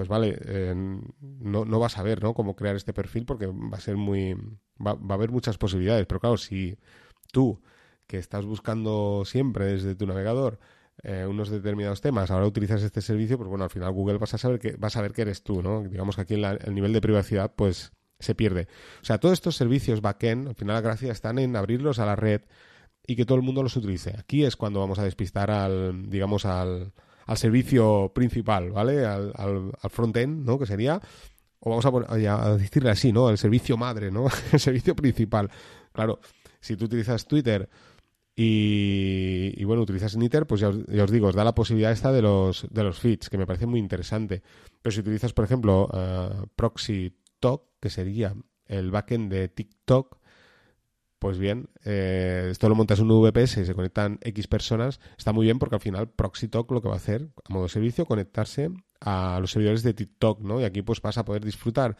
pues 0.00 0.08
vale, 0.08 0.38
eh, 0.46 0.74
no, 1.20 1.66
no 1.66 1.78
vas 1.78 1.98
a 1.98 2.02
ver 2.02 2.22
¿no? 2.22 2.32
cómo 2.32 2.56
crear 2.56 2.74
este 2.74 2.94
perfil 2.94 3.26
porque 3.26 3.44
va 3.44 3.76
a 3.76 3.80
ser 3.82 3.98
muy... 3.98 4.32
Va, 4.82 4.94
va, 4.94 5.10
a 5.10 5.12
haber 5.12 5.30
muchas 5.30 5.58
posibilidades, 5.58 6.06
pero 6.06 6.20
claro, 6.20 6.38
si 6.38 6.78
tú, 7.30 7.60
que 8.06 8.16
estás 8.16 8.46
buscando 8.46 9.24
siempre 9.26 9.66
desde 9.66 9.94
tu 9.94 10.06
navegador 10.06 10.58
eh, 11.02 11.26
unos 11.28 11.50
determinados 11.50 12.00
temas, 12.00 12.30
ahora 12.30 12.46
utilizas 12.46 12.82
este 12.82 13.02
servicio, 13.02 13.36
pues 13.36 13.50
bueno, 13.50 13.64
al 13.64 13.68
final 13.68 13.92
Google 13.92 14.16
vas 14.16 14.32
a 14.32 14.38
saber 14.38 14.58
que, 14.58 14.74
vas 14.78 14.96
a 14.96 15.02
ver 15.02 15.12
que 15.12 15.20
eres 15.20 15.42
tú, 15.42 15.62
¿no? 15.62 15.82
Digamos 15.82 16.16
que 16.16 16.22
aquí 16.22 16.32
el 16.32 16.74
nivel 16.74 16.94
de 16.94 17.02
privacidad, 17.02 17.52
pues 17.54 17.92
se 18.18 18.34
pierde. 18.34 18.68
O 19.02 19.04
sea, 19.04 19.18
todos 19.18 19.34
estos 19.34 19.54
servicios 19.54 20.00
backend, 20.00 20.48
al 20.48 20.54
final 20.54 20.76
la 20.76 20.80
gracia 20.80 21.12
están 21.12 21.38
en 21.38 21.56
abrirlos 21.56 21.98
a 21.98 22.06
la 22.06 22.16
red 22.16 22.40
y 23.06 23.16
que 23.16 23.26
todo 23.26 23.36
el 23.36 23.44
mundo 23.44 23.62
los 23.62 23.76
utilice. 23.76 24.14
Aquí 24.18 24.46
es 24.46 24.56
cuando 24.56 24.80
vamos 24.80 24.98
a 24.98 25.04
despistar 25.04 25.50
al, 25.50 26.08
digamos, 26.08 26.46
al, 26.46 26.94
al 27.30 27.38
servicio 27.38 28.10
principal, 28.12 28.72
¿vale? 28.72 29.06
Al, 29.06 29.32
al, 29.36 29.70
al 29.80 29.90
front-end, 29.90 30.44
¿no? 30.44 30.58
Que 30.58 30.66
sería, 30.66 31.00
o 31.60 31.70
vamos 31.70 31.86
a, 31.86 32.12
a, 32.12 32.56
decirle 32.56 32.90
así, 32.90 33.12
¿no? 33.12 33.30
El 33.30 33.38
servicio 33.38 33.76
madre, 33.76 34.10
¿no? 34.10 34.26
el 34.52 34.58
servicio 34.58 34.96
principal. 34.96 35.48
Claro, 35.92 36.18
si 36.58 36.76
tú 36.76 36.86
utilizas 36.86 37.28
Twitter 37.28 37.68
y, 38.34 39.62
bueno, 39.62 39.82
utilizas 39.82 40.16
Niter, 40.16 40.44
pues 40.44 40.60
ya 40.60 40.70
os, 40.70 41.10
digo, 41.12 41.28
os 41.28 41.36
da 41.36 41.44
la 41.44 41.54
posibilidad 41.54 41.92
esta 41.92 42.10
de 42.10 42.20
los, 42.20 42.66
de 42.68 42.82
los 42.82 42.98
feeds, 42.98 43.30
que 43.30 43.38
me 43.38 43.46
parece 43.46 43.66
muy 43.66 43.78
interesante. 43.78 44.42
Pero 44.82 44.92
si 44.92 44.98
utilizas, 44.98 45.32
por 45.32 45.44
ejemplo, 45.44 45.84
uh, 45.84 46.48
Proxy 46.56 47.16
Talk, 47.38 47.62
que 47.78 47.90
sería 47.90 48.34
el 48.66 48.90
backend 48.90 49.30
de 49.30 49.46
TikTok, 49.46 50.18
pues 51.20 51.38
bien, 51.38 51.68
eh, 51.84 52.48
esto 52.50 52.68
lo 52.70 52.74
montas 52.74 52.98
en 52.98 53.10
un 53.10 53.22
VPS 53.22 53.58
y 53.58 53.66
se 53.66 53.74
conectan 53.74 54.18
X 54.22 54.48
personas. 54.48 55.00
Está 55.18 55.32
muy 55.32 55.44
bien 55.44 55.58
porque 55.58 55.76
al 55.76 55.80
final 55.82 56.08
ProxyTalk 56.08 56.70
lo 56.72 56.80
que 56.80 56.88
va 56.88 56.94
a 56.94 56.96
hacer, 56.96 57.28
a 57.44 57.52
modo 57.52 57.68
servicio, 57.68 58.06
conectarse 58.06 58.70
a 59.00 59.38
los 59.38 59.50
servidores 59.50 59.82
de 59.82 59.92
TikTok, 59.92 60.40
¿no? 60.40 60.62
Y 60.62 60.64
aquí 60.64 60.80
pues 60.80 61.02
vas 61.02 61.18
a 61.18 61.24
poder 61.26 61.44
disfrutar 61.44 61.98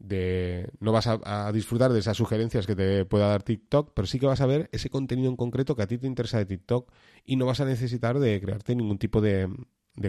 de... 0.00 0.68
No 0.80 0.90
vas 0.90 1.06
a, 1.06 1.52
disfrutar 1.52 1.92
de 1.92 2.00
esas 2.00 2.16
sugerencias 2.16 2.66
que 2.66 2.74
te 2.74 3.04
pueda 3.04 3.28
dar 3.28 3.44
TikTok, 3.44 3.92
pero 3.94 4.08
sí 4.08 4.18
que 4.18 4.26
vas 4.26 4.40
a 4.40 4.46
ver 4.46 4.68
ese 4.72 4.90
contenido 4.90 5.30
en 5.30 5.36
concreto 5.36 5.76
que 5.76 5.82
a 5.82 5.86
ti 5.86 5.96
te 5.96 6.08
interesa 6.08 6.38
de 6.38 6.46
TikTok 6.46 6.90
y 7.24 7.36
no 7.36 7.46
vas 7.46 7.60
a 7.60 7.64
necesitar 7.64 8.18
de 8.18 8.40
crearte 8.40 8.74
ningún 8.74 8.98
tipo 8.98 9.20
de, 9.20 9.48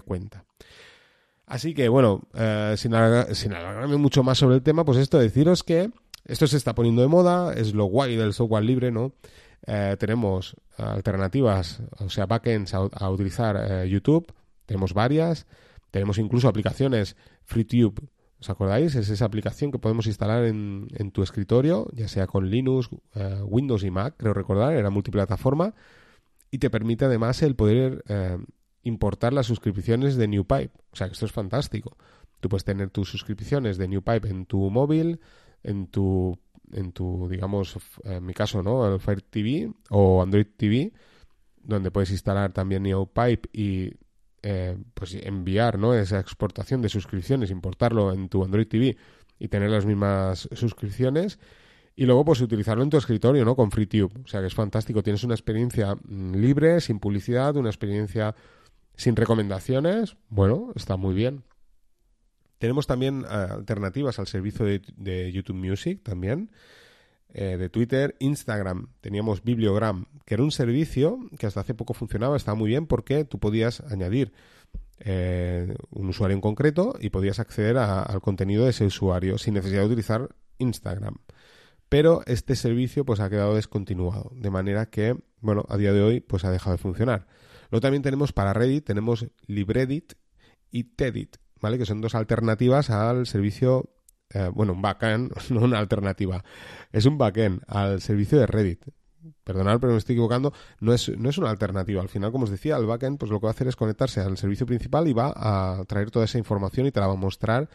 cuenta. 0.04 0.44
Así 1.46 1.76
que, 1.76 1.88
bueno, 1.88 2.28
eh, 2.34 2.74
sin, 2.78 2.96
alargarme 2.96 3.98
mucho 3.98 4.24
más 4.24 4.40
sobre 4.40 4.56
el 4.56 4.64
tema, 4.64 4.84
pues 4.84 4.98
esto, 4.98 5.20
deciros 5.20 5.64
que 5.64 5.92
Esto 6.28 6.46
se 6.46 6.58
está 6.58 6.76
poniendo 6.76 7.02
de 7.02 7.08
moda, 7.08 7.54
es 7.54 7.74
lo 7.74 7.86
guay 7.86 8.18
del 8.18 8.34
software 8.34 8.66
libre, 8.66 8.92
¿no? 8.92 9.14
Eh, 9.66 9.96
tenemos 9.98 10.56
alternativas, 10.78 11.82
o 12.00 12.10
sea, 12.10 12.26
backends 12.26 12.74
a, 12.74 13.10
utilizar 13.10 13.58
eh, 13.58 13.90
YouTube, 13.90 14.32
tenemos 14.66 14.94
varias, 14.94 15.48
tenemos 15.90 16.18
incluso 16.18 16.50
aplicaciones 16.50 17.16
FreeTube, 17.44 18.08
¿os 18.40 18.50
acordáis? 18.50 18.96
Es 18.96 19.10
esa 19.10 19.26
aplicación 19.26 19.72
que 19.72 19.80
podemos 19.80 20.06
instalar 20.06 20.44
en, 20.44 20.88
en 20.96 21.12
tu 21.12 21.24
escritorio, 21.24 21.88
ya 21.94 22.10
sea 22.10 22.28
con 22.28 22.50
Linux, 22.50 22.90
eh, 23.16 23.42
Windows 23.44 23.84
y 23.84 23.90
Mac, 23.90 24.16
creo 24.18 24.34
recordar, 24.34 24.74
era 24.74 24.90
multiplataforma, 24.90 25.74
y 26.52 26.60
te 26.60 26.70
permite 26.70 27.06
además 27.06 27.42
el 27.42 27.56
poder 27.56 28.04
importar 28.84 29.34
las 29.34 29.48
suscripciones 29.48 30.16
de 30.16 30.30
NewPipe, 30.30 30.72
o 30.92 30.96
sea, 30.96 31.08
que 31.08 31.14
esto 31.14 31.26
es 31.26 31.34
fantástico. 31.34 31.98
Tú 32.40 32.48
puedes 32.48 32.64
tener 32.64 32.90
tus 32.90 33.10
suscripciones 33.10 33.78
de 33.78 33.90
NewPipe 33.90 34.30
en 34.30 34.46
tu 34.46 34.70
móvil, 34.70 35.20
en 35.68 35.88
tu, 35.88 36.40
en 36.72 36.92
tu 36.94 37.28
digamos, 37.30 37.78
en 38.04 38.26
mi 38.26 38.34
caso, 38.34 38.64
¿no? 38.64 38.98
Fire 39.00 39.22
TV 39.22 39.72
o 39.90 40.22
Android 40.22 40.48
TV, 40.56 40.94
donde 41.62 41.92
puedes 41.92 42.12
instalar 42.12 42.54
también 42.54 42.84
NewPipe 42.84 43.50
y 43.52 43.94
eh, 44.42 44.78
pues 44.94 45.14
enviar, 45.16 45.78
¿no? 45.78 45.94
Esa 45.94 46.20
exportación 46.20 46.82
de 46.82 46.90
suscripciones, 46.90 47.52
importarlo 47.52 48.14
en 48.14 48.30
tu 48.30 48.44
Android 48.44 48.68
TV 48.68 48.98
y 49.40 49.48
tener 49.50 49.70
las 49.70 49.86
mismas 49.86 50.48
suscripciones. 50.54 51.40
Y 51.96 52.06
luego, 52.06 52.24
pues 52.24 52.42
utilizarlo 52.42 52.84
en 52.84 52.90
tu 52.90 52.98
escritorio, 52.98 53.44
¿no? 53.44 53.56
Con 53.56 53.72
FreeTube. 53.72 54.12
O 54.24 54.28
sea 54.28 54.40
que 54.40 54.48
es 54.48 54.54
fantástico. 54.54 55.02
Tienes 55.02 55.24
una 55.24 55.34
experiencia 55.34 55.96
mm, 55.96 56.36
libre, 56.36 56.80
sin 56.80 57.00
publicidad, 57.00 57.58
una 57.58 57.70
experiencia 57.70 58.36
sin 58.96 59.16
recomendaciones. 59.16 60.16
Bueno, 60.30 60.72
está 60.76 60.96
muy 60.96 61.16
bien. 61.16 61.44
Tenemos 62.58 62.88
también 62.88 63.24
eh, 63.24 63.28
alternativas 63.28 64.20
al 64.20 64.28
servicio 64.28 64.66
de, 64.66 65.32
YouTube 65.32 65.56
Music 65.56 66.02
también, 66.04 66.50
eh, 67.34 67.58
de 67.58 67.70
Twitter, 67.70 68.16
Instagram. 68.20 68.90
Teníamos 69.02 69.44
Bibliogram, 69.44 70.06
que 70.26 70.36
era 70.36 70.44
un 70.44 70.52
servicio 70.52 71.20
que 71.38 71.46
hasta 71.46 71.62
hace 71.62 71.74
poco 71.74 71.94
funcionaba, 71.94 72.36
estaba 72.36 72.56
muy 72.56 72.70
bien 72.70 72.88
porque 72.88 73.26
tú 73.26 73.40
podías 73.40 73.82
añadir 73.82 74.34
eh, 75.00 75.76
un 75.92 76.10
usuario 76.10 76.34
en 76.34 76.42
concreto 76.42 76.96
y 77.00 77.12
podías 77.12 77.40
acceder 77.40 77.78
al 77.78 78.22
contenido 78.22 78.64
de 78.64 78.72
ese 78.72 78.86
usuario 78.86 79.38
sin 79.38 79.54
necesidad 79.54 79.82
de 79.82 79.88
utilizar 79.88 80.30
Instagram. 80.58 81.18
Pero 81.90 82.22
este 82.26 82.56
servicio 82.56 83.06
pues 83.06 83.20
ha 83.20 83.30
quedado 83.30 83.56
descontinuado, 83.56 84.32
de 84.34 84.50
manera 84.50 84.88
que, 84.88 85.16
bueno, 85.40 85.66
a 85.70 85.78
día 85.78 85.94
de 85.94 86.02
hoy 86.02 86.20
pues 86.20 86.44
ha 86.44 86.52
dejado 86.52 86.76
de 86.76 86.82
funcionar. 86.82 87.28
Luego 87.70 87.82
también 87.82 88.02
tenemos 88.02 88.34
para 88.34 88.54
Reddit, 88.54 88.86
tenemos 88.86 89.28
LibReddit 89.46 90.14
y 90.72 90.84
Tedit. 90.86 91.38
¿Vale? 91.62 91.78
Que 91.78 91.86
son 91.86 92.02
dos 92.02 92.16
alternativas 92.16 92.90
al 92.90 93.26
servicio, 93.28 93.90
eh, 94.30 94.50
bueno, 94.54 94.74
un 94.74 94.82
backend, 94.82 95.32
no 95.50 95.62
una 95.62 95.80
alternativa, 95.80 96.44
es 96.92 97.06
un 97.06 97.18
backend 97.18 97.62
al 97.68 98.02
servicio 98.02 98.40
de 98.40 98.48
Reddit. 98.48 98.86
Perdonad, 99.44 99.80
pero 99.80 99.94
me 99.94 99.98
estoy 99.98 100.14
equivocando, 100.14 100.54
no 100.80 100.94
es, 100.94 101.10
no 101.18 101.30
es 101.30 101.38
una 101.38 101.50
alternativa. 101.50 102.02
Al 102.02 102.10
final, 102.10 102.32
como 102.32 102.46
os 102.46 102.50
decía, 102.50 102.78
el 102.78 102.86
backend 102.86 103.18
pues 103.18 103.32
lo 103.32 103.40
que 103.40 103.46
va 103.46 103.50
a 103.50 103.52
hacer 103.52 103.68
es 103.68 103.76
conectarse 103.76 104.22
al 104.22 104.38
servicio 104.38 104.66
principal 104.66 105.08
y 105.08 105.14
va 105.14 105.34
a 105.36 105.84
traer 105.86 106.12
toda 106.12 106.26
esa 106.26 106.38
información 106.38 106.86
y 106.88 106.92
te 106.92 107.00
la 107.00 107.08
va 107.08 107.14
a 107.14 107.18
mostrar 107.18 107.70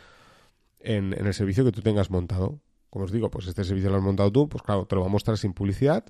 en, 0.83 1.12
el 1.12 1.35
servicio 1.35 1.65
que 1.65 1.73
tú 1.73 1.83
tengas 1.83 2.11
montado. 2.11 2.61
Como 2.91 3.07
os 3.07 3.12
digo, 3.12 3.31
pues 3.31 3.47
este 3.47 3.65
servicio 3.65 3.91
lo 3.91 3.97
has 3.97 4.03
montado 4.03 4.31
tú, 4.31 4.49
pues 4.49 4.62
claro, 4.62 4.87
te 4.87 4.95
lo 4.95 5.01
va 5.01 5.07
a 5.07 5.11
mostrar 5.11 5.39
sin 5.39 5.55
publicidad. 5.55 6.05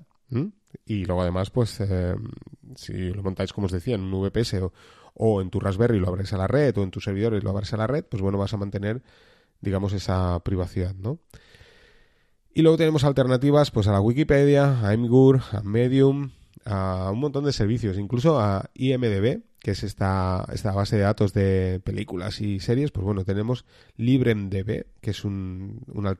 Y 0.85 1.05
luego 1.05 1.21
además, 1.21 1.51
pues 1.51 1.79
eh, 1.79 2.15
si 2.75 3.11
lo 3.11 3.23
montáis, 3.23 3.53
como 3.53 3.65
os 3.65 3.71
decía, 3.71 3.95
en 3.95 4.01
un 4.01 4.21
VPS 4.21 4.55
o, 4.55 4.73
o 5.13 5.41
en 5.41 5.49
tu 5.49 5.59
Raspberry 5.59 5.99
lo 5.99 6.07
abres 6.07 6.33
a 6.33 6.37
la 6.37 6.47
red 6.47 6.77
o 6.77 6.83
en 6.83 6.91
tus 6.91 7.03
servidores 7.03 7.43
lo 7.43 7.49
abres 7.49 7.73
a 7.73 7.77
la 7.77 7.87
red, 7.87 8.05
pues 8.05 8.21
bueno, 8.21 8.37
vas 8.37 8.53
a 8.53 8.57
mantener, 8.57 9.01
digamos, 9.61 9.93
esa 9.93 10.39
privacidad, 10.43 10.95
¿no? 10.95 11.19
Y 12.53 12.61
luego 12.61 12.77
tenemos 12.77 13.03
alternativas 13.03 13.71
pues 13.71 13.87
a 13.87 13.91
la 13.91 14.01
Wikipedia, 14.01 14.87
a 14.87 14.93
Imgur, 14.93 15.41
a 15.51 15.61
Medium, 15.61 16.31
a 16.65 17.09
un 17.11 17.19
montón 17.19 17.45
de 17.45 17.51
servicios, 17.51 17.97
incluso 17.97 18.39
a 18.39 18.69
IMDB, 18.75 19.41
que 19.59 19.71
es 19.71 19.83
esta, 19.83 20.45
esta 20.51 20.71
base 20.73 20.97
de 20.97 21.03
datos 21.03 21.33
de 21.33 21.81
películas 21.83 22.41
y 22.41 22.59
series, 22.59 22.91
pues 22.91 23.05
bueno, 23.05 23.23
tenemos 23.23 23.65
LibreMDB, 23.95 24.85
que 25.01 25.11
es 25.11 25.23
un, 25.23 25.81
un 25.87 26.17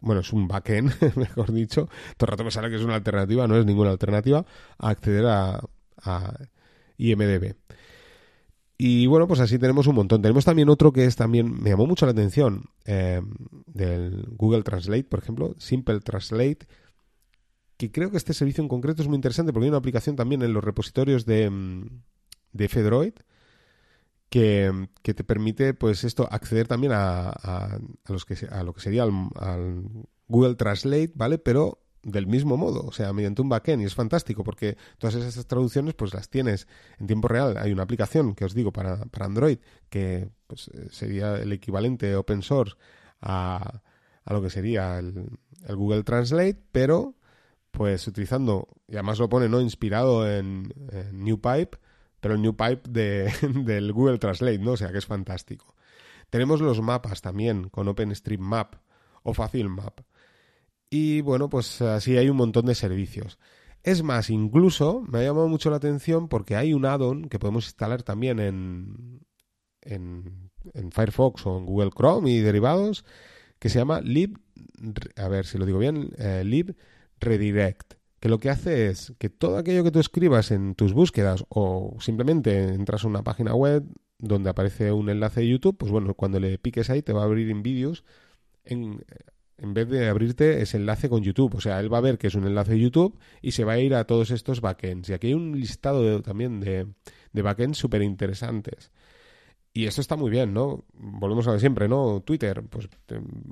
bueno, 0.00 0.20
es 0.22 0.32
un 0.32 0.48
backend, 0.48 0.92
mejor 1.16 1.52
dicho, 1.52 1.88
todo 2.16 2.26
el 2.26 2.30
rato 2.30 2.44
me 2.44 2.50
sale 2.50 2.70
que 2.70 2.76
es 2.76 2.82
una 2.82 2.94
alternativa, 2.94 3.46
no 3.46 3.56
es 3.56 3.66
ninguna 3.66 3.90
alternativa, 3.90 4.44
a 4.78 4.88
acceder 4.88 5.26
a, 5.26 5.60
a 6.02 6.34
IMDB. 6.98 7.54
Y 8.78 9.06
bueno, 9.06 9.26
pues 9.26 9.40
así 9.40 9.58
tenemos 9.58 9.86
un 9.86 9.94
montón. 9.94 10.20
Tenemos 10.20 10.44
también 10.44 10.68
otro 10.68 10.92
que 10.92 11.06
es 11.06 11.16
también, 11.16 11.62
me 11.62 11.70
llamó 11.70 11.86
mucho 11.86 12.04
la 12.04 12.12
atención, 12.12 12.64
eh, 12.84 13.22
del 13.66 14.26
Google 14.36 14.62
Translate, 14.62 15.04
por 15.04 15.20
ejemplo, 15.20 15.54
Simple 15.58 16.00
Translate, 16.00 16.66
que 17.78 17.90
creo 17.90 18.10
que 18.10 18.18
este 18.18 18.34
servicio 18.34 18.62
en 18.62 18.68
concreto 18.68 19.02
es 19.02 19.08
muy 19.08 19.16
interesante 19.16 19.52
porque 19.52 19.64
hay 19.64 19.70
una 19.70 19.78
aplicación 19.78 20.16
también 20.16 20.42
en 20.42 20.52
los 20.52 20.62
repositorios 20.64 21.24
de, 21.24 21.48
mm, 21.50 22.02
de 22.52 22.68
Fedroid 22.68 23.14
que, 24.28 24.88
que, 25.02 25.14
te 25.14 25.24
permite, 25.24 25.72
pues 25.72 26.04
esto, 26.04 26.28
acceder 26.30 26.66
también 26.68 26.92
a, 26.94 27.78
los 28.08 28.24
que, 28.24 28.36
a 28.50 28.62
lo 28.62 28.72
que 28.74 28.80
sería 28.80 29.04
al 29.04 29.88
Google 30.28 30.56
Translate, 30.56 31.12
¿vale? 31.14 31.38
Pero 31.38 31.85
del 32.06 32.28
mismo 32.28 32.56
modo, 32.56 32.86
o 32.86 32.92
sea, 32.92 33.12
mediante 33.12 33.42
un 33.42 33.48
backend, 33.48 33.82
y 33.82 33.84
es 33.84 33.94
fantástico 33.94 34.44
porque 34.44 34.76
todas 34.98 35.16
esas 35.16 35.44
traducciones 35.46 35.94
pues 35.94 36.14
las 36.14 36.28
tienes 36.28 36.68
en 37.00 37.08
tiempo 37.08 37.26
real. 37.26 37.56
Hay 37.58 37.72
una 37.72 37.82
aplicación 37.82 38.36
que 38.36 38.44
os 38.44 38.54
digo 38.54 38.72
para, 38.72 39.04
para 39.06 39.26
Android 39.26 39.58
que 39.90 40.30
pues, 40.46 40.68
eh, 40.68 40.86
sería 40.90 41.34
el 41.34 41.52
equivalente 41.52 42.14
open 42.14 42.42
source 42.42 42.76
a, 43.20 43.82
a 44.24 44.32
lo 44.32 44.40
que 44.40 44.50
sería 44.50 44.98
el, 44.98 45.36
Google 45.68 46.04
Translate, 46.04 46.62
pero 46.70 47.16
pues 47.72 48.06
utilizando, 48.06 48.68
y 48.86 48.94
además 48.94 49.18
lo 49.18 49.28
pone 49.28 49.48
no 49.48 49.60
inspirado 49.60 50.30
en, 50.30 50.72
NewPipe, 51.12 51.76
pero 52.20 52.34
el 52.34 52.42
NewPipe 52.42 52.88
de, 52.88 53.32
del 53.64 53.92
Google 53.92 54.18
Translate, 54.18 54.58
¿no? 54.58 54.72
O 54.72 54.76
sea 54.76 54.92
que 54.92 54.98
es 54.98 55.06
fantástico. 55.06 55.74
Tenemos 56.30 56.60
los 56.60 56.80
mapas 56.80 57.20
también 57.20 57.68
con 57.68 57.88
OpenStreetMap 57.88 58.76
o 59.24 59.34
FacilMap. 59.34 60.00
Y 60.98 61.20
bueno, 61.20 61.50
pues 61.50 61.82
así 61.82 62.16
hay 62.16 62.30
un 62.30 62.38
montón 62.38 62.64
de 62.64 62.74
servicios. 62.74 63.38
Es 63.82 64.02
más, 64.02 64.30
incluso 64.30 65.02
me 65.02 65.18
ha 65.18 65.24
llamado 65.24 65.46
mucho 65.46 65.68
la 65.68 65.76
atención 65.76 66.28
porque 66.28 66.56
hay 66.56 66.72
un 66.72 66.86
add-on 66.86 67.28
que 67.28 67.38
podemos 67.38 67.66
instalar 67.66 68.02
también 68.02 68.40
en, 68.40 69.20
en, 69.82 70.50
Firefox 70.90 71.44
o 71.44 71.58
en 71.58 71.66
Google 71.66 71.90
Chrome 71.90 72.30
y 72.30 72.40
derivados 72.40 73.04
que 73.58 73.68
se 73.68 73.78
llama 73.78 74.00
lib, 74.00 74.38
a 75.16 75.28
ver 75.28 75.44
si 75.44 75.58
lo 75.58 75.66
digo 75.66 75.78
bien, 75.78 76.12
eh, 76.16 76.42
lib 76.44 76.74
redirect, 77.20 77.94
que 78.18 78.30
lo 78.30 78.38
que 78.38 78.48
hace 78.48 78.88
es 78.88 79.12
que 79.18 79.28
todo 79.28 79.58
aquello 79.58 79.84
que 79.84 79.90
tú 79.90 80.00
escribas 80.00 80.50
en 80.50 80.74
tus 80.74 80.94
búsquedas 80.94 81.44
o 81.50 81.96
simplemente 82.00 82.72
entras 82.72 83.04
a 83.04 83.08
una 83.08 83.22
página 83.22 83.54
web 83.54 83.84
donde 84.18 84.48
aparece 84.48 84.92
un 84.92 85.10
enlace 85.10 85.40
de 85.40 85.48
YouTube, 85.48 85.76
pues 85.76 85.92
bueno, 85.92 86.14
cuando 86.14 86.40
le 86.40 86.56
piques 86.56 86.88
ahí 86.88 87.02
te 87.02 87.12
va 87.12 87.20
a 87.20 87.24
abrir 87.24 87.50
en 87.50 87.62
vídeos 87.62 88.02
en 88.64 89.04
en 89.58 89.74
vez 89.74 89.88
de 89.88 90.08
abrirte 90.08 90.62
ese 90.62 90.76
enlace 90.76 91.08
con 91.08 91.22
YouTube. 91.22 91.54
O 91.54 91.60
sea, 91.60 91.80
él 91.80 91.92
va 91.92 91.98
a 91.98 92.02
ver 92.02 92.18
que 92.18 92.26
es 92.26 92.34
un 92.34 92.46
enlace 92.46 92.72
de 92.72 92.80
YouTube 92.80 93.18
y 93.42 93.52
se 93.52 93.64
va 93.64 93.74
a 93.74 93.78
ir 93.78 93.94
a 93.94 94.04
todos 94.04 94.30
estos 94.30 94.60
backends. 94.60 95.08
Y 95.08 95.12
aquí 95.12 95.28
hay 95.28 95.34
un 95.34 95.58
listado 95.58 96.22
también 96.22 96.60
de, 96.60 96.86
de 97.32 97.42
backends 97.42 97.78
súper 97.78 98.02
interesantes. 98.02 98.90
Y 99.72 99.86
eso 99.86 100.00
está 100.00 100.16
muy 100.16 100.30
bien, 100.30 100.54
¿no? 100.54 100.84
Volvemos 100.94 101.46
a 101.48 101.50
ver 101.50 101.60
siempre, 101.60 101.86
¿no? 101.86 102.22
Twitter, 102.22 102.62
pues 102.62 102.88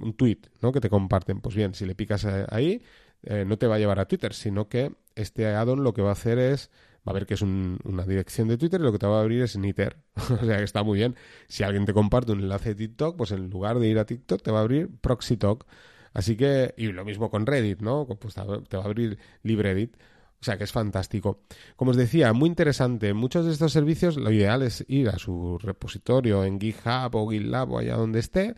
un 0.00 0.14
tweet, 0.14 0.38
¿no? 0.62 0.72
Que 0.72 0.80
te 0.80 0.88
comparten. 0.88 1.40
Pues 1.40 1.54
bien, 1.54 1.74
si 1.74 1.84
le 1.84 1.94
picas 1.94 2.24
ahí, 2.24 2.82
eh, 3.22 3.44
no 3.46 3.58
te 3.58 3.66
va 3.66 3.74
a 3.74 3.78
llevar 3.78 4.00
a 4.00 4.06
Twitter, 4.06 4.32
sino 4.32 4.68
que 4.68 4.92
este 5.14 5.46
addon 5.46 5.84
lo 5.84 5.92
que 5.92 6.00
va 6.00 6.10
a 6.10 6.12
hacer 6.12 6.38
es 6.38 6.70
va 7.06 7.10
a 7.10 7.12
ver 7.12 7.26
que 7.26 7.34
es 7.34 7.42
una 7.42 8.06
dirección 8.06 8.48
de 8.48 8.56
Twitter 8.56 8.80
y 8.80 8.84
lo 8.84 8.92
que 8.92 8.98
te 8.98 9.06
va 9.06 9.18
a 9.18 9.20
abrir 9.20 9.42
es 9.42 9.56
Niter. 9.56 9.98
o 10.14 10.44
sea 10.44 10.56
que 10.56 10.64
está 10.64 10.82
muy 10.82 10.98
bien. 10.98 11.14
Si 11.48 11.62
alguien 11.62 11.84
te 11.84 11.92
comparte 11.92 12.32
un 12.32 12.40
enlace 12.40 12.70
de 12.70 12.74
TikTok, 12.86 13.16
pues 13.16 13.30
en 13.30 13.50
lugar 13.50 13.78
de 13.78 13.88
ir 13.88 13.98
a 13.98 14.06
TikTok 14.06 14.42
te 14.42 14.50
va 14.50 14.60
a 14.60 14.62
abrir 14.62 14.88
ProxyTalk. 15.00 15.66
Así 16.14 16.36
que, 16.36 16.72
y 16.78 16.86
lo 16.92 17.04
mismo 17.04 17.28
con 17.28 17.44
Reddit, 17.44 17.82
¿no? 17.82 18.06
Pues 18.06 18.34
te 18.34 18.76
va 18.76 18.82
a 18.82 18.86
abrir 18.86 19.18
LibreEdit. 19.42 19.96
O 20.40 20.44
sea 20.44 20.56
que 20.56 20.64
es 20.64 20.72
fantástico. 20.72 21.40
Como 21.74 21.90
os 21.90 21.96
decía, 21.96 22.32
muy 22.32 22.48
interesante. 22.48 23.14
Muchos 23.14 23.46
de 23.46 23.52
estos 23.52 23.72
servicios 23.72 24.16
lo 24.16 24.30
ideal 24.30 24.62
es 24.62 24.84
ir 24.88 25.08
a 25.08 25.18
su 25.18 25.58
repositorio 25.58 26.44
en 26.44 26.60
GitHub 26.60 27.14
o 27.14 27.28
GitLab 27.28 27.72
o 27.72 27.78
allá 27.78 27.96
donde 27.96 28.20
esté 28.20 28.54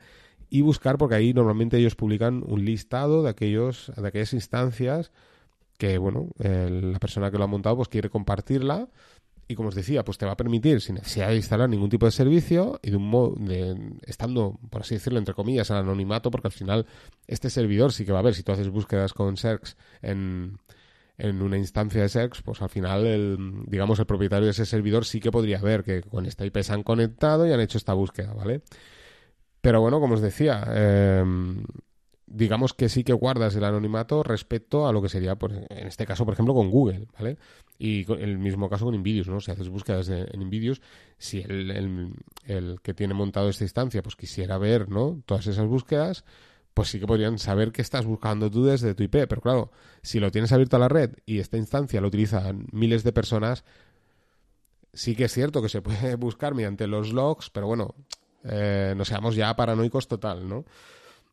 y 0.51 0.61
buscar 0.61 0.99
porque 0.99 1.15
ahí 1.15 1.33
normalmente 1.33 1.79
ellos 1.79 1.95
publican 1.95 2.43
un 2.47 2.65
listado 2.65 3.23
de 3.23 3.31
aquellos 3.31 3.93
de 3.97 4.07
aquellas 4.07 4.33
instancias 4.33 5.13
que 5.79 5.99
bueno 5.99 6.29
la 6.39 6.99
persona 6.99 7.31
que 7.31 7.39
lo 7.39 7.45
ha 7.45 7.49
montado 7.49 7.77
pues 7.77 7.89
quiere 7.89 8.11
compartirla 8.11 8.89
y 9.49 9.55
como 9.55 9.69
os 9.69 9.75
decía, 9.75 10.05
pues 10.05 10.19
te 10.19 10.27
va 10.27 10.33
a 10.33 10.37
permitir, 10.37 10.81
sin 10.81 10.97
necesidad 10.97 11.29
de 11.29 11.37
instalar 11.37 11.69
ningún 11.69 11.89
tipo 11.89 12.07
de 12.07 12.13
servicio 12.13 12.81
y 12.83 12.91
de 12.91 12.97
un 12.97 13.09
modo, 13.09 13.35
de, 13.39 13.77
estando, 14.05 14.59
por 14.71 14.83
así 14.83 14.97
decirlo, 14.97 15.19
entre 15.19 15.35
comillas, 15.35 15.71
al 15.71 15.79
anonimato, 15.79 16.31
porque 16.31 16.49
al 16.49 16.53
final 16.53 16.87
este 17.27 17.49
servidor 17.49 17.93
sí 17.93 18.05
que 18.05 18.13
va 18.13 18.19
a 18.19 18.23
ver, 18.23 18.35
si 18.35 18.43
tú 18.43 18.53
haces 18.53 18.69
búsquedas 18.69 19.13
con 19.13 19.37
SERX 19.37 19.77
en, 20.03 20.59
en 21.19 21.43
una 21.43 21.59
instancia 21.59 22.03
de 22.03 22.09
SERX, 22.09 22.43
pues 22.43 22.61
al 22.61 22.71
final, 22.71 23.07
el, 23.07 23.65
digamos, 23.67 23.99
el 24.01 24.07
propietario 24.07 24.47
de 24.47 24.51
ese 24.51 24.67
servidor 24.67 25.05
sí 25.05 25.21
que 25.21 25.31
podría 25.31 25.61
ver 25.61 25.85
que 25.85 26.03
con 26.03 26.27
esta 26.27 26.45
IP 26.45 26.59
se 26.63 26.73
han 26.73 26.83
conectado 26.83 27.47
y 27.47 27.53
han 27.53 27.61
hecho 27.61 27.79
esta 27.79 27.93
búsqueda, 27.93 28.33
¿vale? 28.35 28.63
Pero 29.61 29.81
bueno, 29.81 30.01
como 30.01 30.15
os 30.15 30.21
decía, 30.21 30.65
eh, 30.71 31.25
digamos 32.27 32.75
que 32.75 32.89
sí 32.89 33.05
que 33.05 33.13
guardas 33.13 33.55
el 33.55 33.65
anonimato 33.65 34.23
respecto 34.23 34.87
a 34.87 34.93
lo 34.93 35.01
que 35.01 35.09
sería, 35.09 35.37
pues, 35.37 35.53
en 35.69 35.87
este 35.87 36.07
caso, 36.07 36.25
por 36.25 36.35
ejemplo, 36.35 36.55
con 36.55 36.71
Google, 36.71 37.07
¿vale? 37.19 37.39
Y 37.79 38.11
el 38.13 38.39
mismo 38.39 38.69
caso 38.69 38.85
con 38.85 38.95
Invidious, 38.95 39.29
¿no? 39.29 39.41
Si 39.41 39.51
haces 39.51 39.69
búsquedas 39.69 40.09
en 40.09 40.43
Invidious, 40.43 40.81
si 41.19 41.41
el, 41.41 42.13
el, 42.47 42.81
que 42.83 42.95
tiene 42.95 43.15
montado 43.15 43.49
esta 43.49 43.65
instancia 43.65 44.03
pues 44.03 44.17
quisiera 44.17 44.59
ver, 44.59 44.89
¿no? 44.89 45.23
Todas 45.27 45.47
esas 45.47 45.67
búsquedas, 45.67 46.25
pues 46.75 46.89
sí 46.89 46.99
que 46.99 47.07
podrían 47.07 47.39
saber 47.39 47.73
que 47.73 47.83
estás 47.83 48.05
buscando 48.07 48.51
tú 48.51 48.65
desde 48.65 48.95
tu 48.95 49.03
IP. 49.03 49.27
Pero 49.29 49.41
claro, 49.41 49.71
si 50.03 50.21
lo 50.21 50.31
tienes 50.31 50.53
abierto 50.53 50.77
a 50.77 50.81
la 50.81 50.89
red 50.89 51.13
y 51.27 51.39
esta 51.39 51.59
instancia 51.59 52.01
lo 52.01 52.09
utilizan 52.09 52.67
miles 52.73 53.05
de 53.05 53.13
personas, 53.13 53.65
sí 54.93 55.15
que 55.15 55.25
es 55.25 55.33
cierto 55.33 55.63
que 55.63 55.69
se 55.69 55.83
puede 55.83 56.15
buscar 56.17 56.55
mediante 56.55 56.87
los 56.87 57.13
logs, 57.13 57.51
pero 57.51 57.67
bueno, 57.67 57.95
eh, 58.45 58.95
no 58.97 59.05
seamos 59.05 59.37
ya 59.37 59.55
paranoicos 59.55 60.09
total, 60.09 60.49
¿no? 60.49 60.65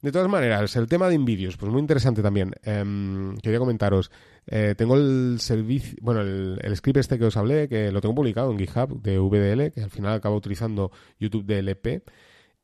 De 0.03 0.11
todas 0.11 0.27
maneras, 0.27 0.75
el 0.75 0.87
tema 0.87 1.07
de 1.07 1.15
Invidious, 1.15 1.55
pues 1.55 1.71
muy 1.71 1.79
interesante 1.79 2.21
también. 2.21 2.51
Em, 2.63 3.37
quería 3.37 3.57
comentaros, 3.57 4.11
eh, 4.45 4.75
tengo 4.77 4.97
el 4.97 5.37
servicio, 5.39 5.97
bueno, 6.01 6.19
el, 6.19 6.75
script 6.75 6.97
este 6.97 7.17
que 7.17 7.23
os 7.23 7.37
hablé, 7.37 7.69
que 7.69 7.89
lo 7.89 8.01
tengo 8.01 8.13
publicado 8.13 8.51
en 8.51 8.59
GitHub 8.59 9.01
de 9.01 9.17
VDL, 9.17 9.71
que 9.71 9.81
al 9.81 9.89
final 9.89 10.11
acabo 10.15 10.35
utilizando 10.35 10.91
YouTube 11.17 11.45
DLP, 11.45 12.03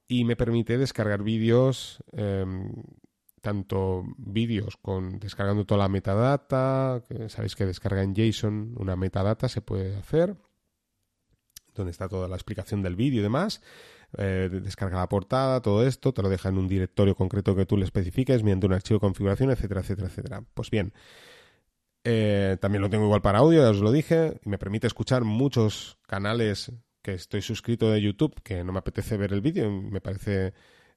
y 0.06 0.26
me 0.26 0.36
permite 0.36 0.78
descargar 0.78 1.24
vídeos, 1.24 2.04
em, 2.12 2.74
tanto 3.42 4.04
vídeos 4.18 4.76
con 4.76 5.18
descargando 5.18 5.66
toda 5.66 5.84
la 5.84 5.88
metadata, 5.88 7.06
que 7.08 7.30
sabéis 7.30 7.56
que 7.56 7.66
descarga 7.66 8.04
en 8.04 8.16
JSON 8.16 8.74
una 8.76 8.98
metadata 8.98 9.48
se 9.48 9.62
puede 9.62 9.96
hacer, 9.96 10.36
donde 11.80 11.92
está 11.92 12.08
toda 12.08 12.28
la 12.28 12.36
explicación 12.36 12.82
del 12.82 12.96
vídeo 12.96 13.20
y 13.20 13.24
demás 13.24 13.62
eh, 14.18 14.50
descarga 14.52 14.98
la 14.98 15.10
portada, 15.10 15.62
todo 15.62 15.86
esto, 15.86 16.14
te 16.14 16.22
lo 16.22 16.30
deja 16.30 16.50
en 16.50 16.58
un 16.58 16.68
directorio 16.68 17.16
concreto 17.16 17.56
que 17.56 17.66
tú 17.66 17.78
le 17.78 17.86
especifiques 17.86 18.44
mediante 18.44 18.66
un 18.66 18.74
archivo 18.74 18.98
de 18.98 19.02
configuración, 19.02 19.52
etcétera, 19.52 19.82
etcétera, 19.82 20.08
etcétera. 20.08 20.44
Pues 20.54 20.72
bien, 20.72 20.94
eh, 22.04 22.58
también 22.60 22.82
lo 22.82 22.90
tengo 22.90 23.06
igual 23.06 23.22
para 23.22 23.40
audio, 23.40 23.62
ya 23.62 23.70
os 23.70 23.82
lo 23.82 23.92
dije, 23.92 24.40
y 24.44 24.50
me 24.50 24.58
permite 24.58 24.88
escuchar 24.88 25.24
muchos 25.24 25.98
canales 26.08 26.72
que 27.02 27.14
estoy 27.14 27.42
suscrito 27.42 27.92
de 27.92 28.02
YouTube, 28.02 28.42
que 28.44 28.64
no 28.64 28.72
me 28.74 28.80
apetece 28.80 29.18
ver 29.18 29.32
el 29.32 29.42
vídeo, 29.42 29.70
me 29.70 30.02
parece 30.02 30.54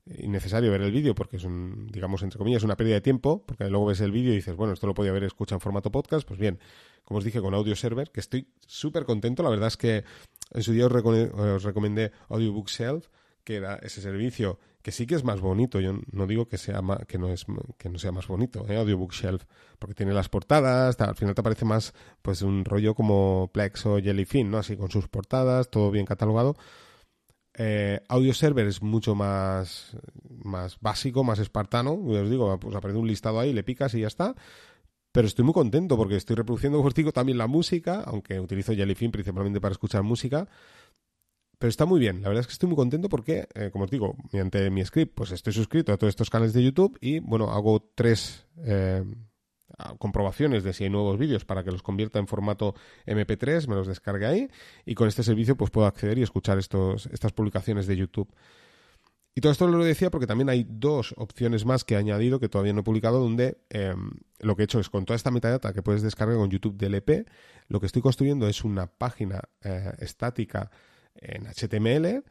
innecesario 0.07 0.71
ver 0.71 0.83
el 0.83 0.91
vídeo 0.91 1.15
porque 1.15 1.37
es 1.37 1.45
un, 1.45 1.89
digamos, 1.89 2.23
entre 2.23 2.39
comillas, 2.39 2.63
una 2.63 2.77
pérdida 2.77 2.95
de 2.97 3.01
tiempo, 3.01 3.45
porque 3.47 3.69
luego 3.69 3.87
ves 3.87 4.01
el 4.01 4.11
vídeo 4.11 4.33
y 4.33 4.37
dices, 4.37 4.57
bueno, 4.57 4.73
esto 4.73 4.87
lo 4.87 4.95
podía 4.95 5.11
haber 5.11 5.25
escuchado 5.25 5.57
en 5.57 5.61
formato 5.61 5.93
podcast, 5.93 6.27
pues 6.27 6.41
bien, 6.41 6.59
como 7.05 7.19
os 7.19 7.25
dije, 7.25 7.41
con 7.41 7.55
Audio 7.55 7.77
Server, 7.77 8.11
que 8.11 8.21
estoy 8.21 8.49
súper 8.67 9.05
contento, 9.05 9.43
la 9.43 9.51
verdad 9.51 9.69
es 9.69 9.77
que 9.77 10.05
en 10.53 10.63
su 10.63 10.73
día 10.73 10.87
os, 10.87 11.63
recomendé 11.63 12.13
Audiobook 12.29 12.69
que 13.45 13.57
era 13.57 13.77
ese 13.77 14.01
servicio 14.01 14.59
que 14.83 14.93
sí 14.93 15.07
que 15.07 15.15
es 15.15 15.25
más 15.25 15.41
bonito. 15.41 15.81
Yo 15.81 15.99
no 16.11 16.27
digo 16.27 16.49
que 16.49 16.59
sea 16.59 16.81
que 17.07 17.19
no 17.19 17.29
es 17.29 17.47
que 17.79 17.89
no 17.89 17.99
sea 17.99 18.13
más 18.13 18.27
bonito, 18.27 18.67
¿eh? 18.69 18.77
Audiobook 18.77 19.13
porque 19.79 19.95
tiene 19.95 20.13
las 20.13 20.29
portadas, 20.29 21.01
al 21.01 21.15
final 21.15 21.35
te 21.35 21.41
aparece 21.41 21.65
más 21.65 21.95
pues 22.21 22.43
un 22.43 22.65
rollo 22.65 22.95
como 22.95 23.51
Plex 23.53 23.87
o 23.87 23.99
Jellyfin, 24.01 24.51
¿no? 24.51 24.59
Así 24.59 24.77
con 24.77 24.91
sus 24.91 25.09
portadas, 25.09 25.71
todo 25.71 25.91
bien 25.91 26.07
catalogado. 26.07 26.57
Eh, 27.55 28.01
Audio 28.09 28.33
Server 28.35 28.67
es 28.67 28.83
mucho 28.83 29.15
más, 29.15 29.97
más 30.29 30.79
básico, 30.81 31.25
más 31.25 31.39
espartano. 31.39 31.95
Os 31.95 32.31
digo, 32.31 32.59
pues 32.59 32.75
aparece 32.75 32.99
un 32.99 33.07
listado 33.07 33.41
ahí, 33.41 33.53
le 33.53 33.63
picas 33.63 33.95
y 33.95 34.01
ya 34.01 34.07
está. 34.07 34.35
Pero 35.13 35.27
estoy 35.27 35.45
muy 35.45 35.53
contento 35.53 35.97
porque 35.97 36.17
estoy 36.17 36.37
reproduciendo, 36.37 36.79
como 36.79 36.91
digo, 36.91 37.13
también 37.13 37.37
la 37.37 37.47
música, 37.47 38.03
aunque 38.07 38.41
utilizo 38.41 38.73
Jellyfin 38.75 39.13
principalmente 39.13 39.61
para 39.61 39.73
escuchar 39.73 40.03
música. 40.03 40.49
Pero 41.59 41.69
está 41.69 41.87
muy 41.87 42.01
bien, 42.01 42.23
la 42.23 42.29
verdad 42.29 42.41
es 42.41 42.49
que 42.49 42.55
estoy 42.55 42.69
muy 42.69 42.77
contento 42.77 43.09
porque, 43.09 43.47
eh, 43.55 43.71
como 43.71 43.85
os 43.85 43.91
digo, 43.91 44.17
mediante 44.33 44.69
mi 44.71 44.85
script, 44.85 45.15
pues 45.15 45.31
estoy 45.31 45.53
suscrito 45.53 45.93
a 45.93 45.97
todos 45.97 46.11
estos 46.11 46.29
canales 46.29 46.55
de 46.55 46.65
YouTube 46.65 46.99
y, 47.01 47.21
bueno, 47.21 47.53
hago 47.53 47.89
tres 47.95 48.49
eh, 48.65 49.05
comprobaciones 49.99 50.65
de 50.65 50.73
si 50.73 50.85
hay 50.85 50.91
nuevos 50.91 51.19
vídeos 51.19 51.45
para 51.45 51.65
que 51.65 51.71
los 51.71 51.83
convierta 51.83 52.19
en 52.19 52.27
formato 52.27 52.75
MP3, 53.07 53.69
me 53.69 53.75
los 53.75 53.87
descargue 53.87 54.27
ahí 54.27 54.49
y 54.85 54.95
con 54.95 55.09
este 55.09 55.23
servicio 55.23 55.57
pues 55.57 55.71
puedo 55.71 55.87
acceder 55.87 56.19
y 56.19 56.23
escuchar 56.23 56.59
estos, 56.59 57.07
estas 57.07 57.33
publicaciones 57.33 57.87
de 57.87 57.97
YouTube. 57.97 58.33
Y 59.35 59.41
todo 59.41 59.53
esto 59.53 59.67
lo 59.67 59.83
decía 59.83 60.11
porque 60.11 60.27
también 60.27 60.51
hay 60.51 60.67
dos 60.69 61.15
opciones 61.17 61.65
más 61.65 61.85
que 61.85 61.95
he 61.95 61.97
añadido 61.97 62.39
que 62.39 62.51
todavía 62.51 62.75
no 62.75 62.81
he 62.81 62.85
publicado, 62.85 63.19
donde 63.19 63.59
em, 63.71 64.11
lo 64.41 64.57
que 64.57 64.63
he 64.63 64.65
hecho 64.65 64.79
es 64.79 64.91
con 64.91 65.07
toda 65.07 65.17
esta 65.17 65.31
metadata 65.31 65.73
que 65.73 65.83
puedes 65.83 66.03
descargar 66.03 66.37
con 66.37 66.51
YouTube 66.51 66.77
DLP, 66.77 67.27
lo 67.69 67.81
que 67.81 67.87
estoy 67.87 68.03
construyendo 68.03 68.47
es 68.47 68.63
una 68.63 68.87
página 68.89 69.41
eh, 69.63 69.93
estática 70.01 70.71
en 71.15 71.47
HTML 71.47 72.25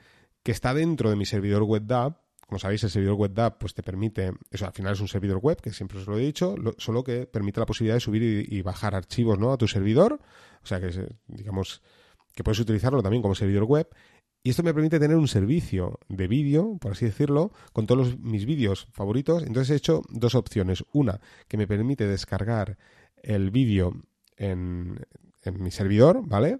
que 0.43 0.51
está 0.51 0.73
dentro 0.73 1.09
de 1.09 1.15
mi 1.15 1.25
servidor 1.25 1.63
web 1.63 1.85
DAP. 1.85 2.17
Como 2.51 2.59
sabéis, 2.59 2.83
el 2.83 2.89
servidor 2.89 3.15
web 3.15 3.33
DAP 3.33 3.59
pues, 3.59 3.73
te 3.73 3.81
permite, 3.81 4.33
eso 4.49 4.65
al 4.65 4.73
final 4.73 4.91
es 4.91 4.99
un 4.99 5.07
servidor 5.07 5.37
web, 5.37 5.61
que 5.61 5.71
siempre 5.71 5.99
os 5.99 6.05
lo 6.05 6.17
he 6.17 6.21
dicho, 6.21 6.53
solo 6.79 7.01
que 7.01 7.25
permite 7.25 7.61
la 7.61 7.65
posibilidad 7.65 7.95
de 7.95 8.01
subir 8.01 8.45
y, 8.51 8.61
bajar 8.61 8.93
archivos 8.93 9.39
¿no? 9.39 9.53
a 9.53 9.57
tu 9.57 9.69
servidor. 9.69 10.19
O 10.61 10.67
sea 10.67 10.81
que, 10.81 11.15
digamos, 11.27 11.81
que 12.35 12.43
puedes 12.43 12.59
utilizarlo 12.59 13.01
también 13.01 13.21
como 13.21 13.35
servidor 13.35 13.63
web 13.63 13.87
y 14.43 14.49
esto 14.49 14.63
me 14.63 14.73
permite 14.73 14.99
tener 14.99 15.15
un 15.15 15.29
servicio 15.29 15.97
de 16.09 16.27
vídeo, 16.27 16.77
por 16.81 16.91
así 16.91 17.05
decirlo, 17.05 17.53
con 17.71 17.85
todos 17.85 18.19
mis 18.19 18.45
vídeos 18.45 18.89
favoritos. 18.91 19.43
Entonces 19.43 19.69
he 19.71 19.77
hecho 19.77 20.01
dos 20.09 20.35
opciones. 20.35 20.83
Una, 20.91 21.21
que 21.47 21.55
me 21.55 21.67
permite 21.67 22.05
descargar 22.05 22.77
el 23.23 23.49
vídeo 23.49 23.93
en, 24.35 24.99
mi 25.53 25.71
servidor, 25.71 26.19
¿vale? 26.25 26.59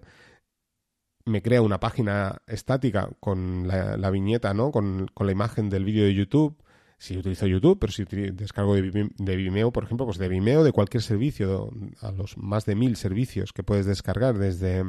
Me 1.24 1.42
crea 1.42 1.62
una 1.62 1.80
página 1.80 2.42
estática 2.46 3.08
con 3.20 3.68
la, 3.68 4.10
viñeta, 4.10 4.54
¿no? 4.54 4.70
Con, 4.70 5.10
la 5.18 5.32
imagen 5.32 5.70
del 5.70 5.84
vídeo 5.84 6.04
de 6.04 6.14
YouTube. 6.14 6.56
Si 6.98 7.16
utilizo 7.16 7.46
YouTube, 7.46 7.78
pero 7.80 7.92
si 7.92 8.04
descargo 8.04 8.76
de, 8.76 9.36
Vimeo, 9.36 9.72
por 9.72 9.82
ejemplo, 9.82 10.06
pues 10.06 10.18
de 10.18 10.28
Vimeo, 10.28 10.62
de 10.62 10.70
cualquier 10.70 11.02
servicio, 11.02 11.70
a 12.00 12.12
los 12.12 12.38
más 12.38 12.64
de 12.64 12.76
mil 12.76 12.96
servicios 12.96 13.52
que 13.52 13.64
puedes 13.64 13.86
descargar 13.86 14.38
desde 14.38 14.84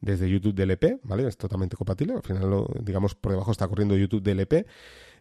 desde 0.00 0.30
YouTube 0.30 0.54
DLP, 0.54 1.00
¿vale? 1.02 1.26
Es 1.26 1.36
totalmente 1.36 1.76
compatible. 1.76 2.14
Al 2.14 2.22
final, 2.22 2.66
digamos, 2.80 3.14
por 3.14 3.32
debajo 3.32 3.52
está 3.52 3.68
corriendo 3.68 3.96
YouTube 3.96 4.22
DLP. 4.22 4.66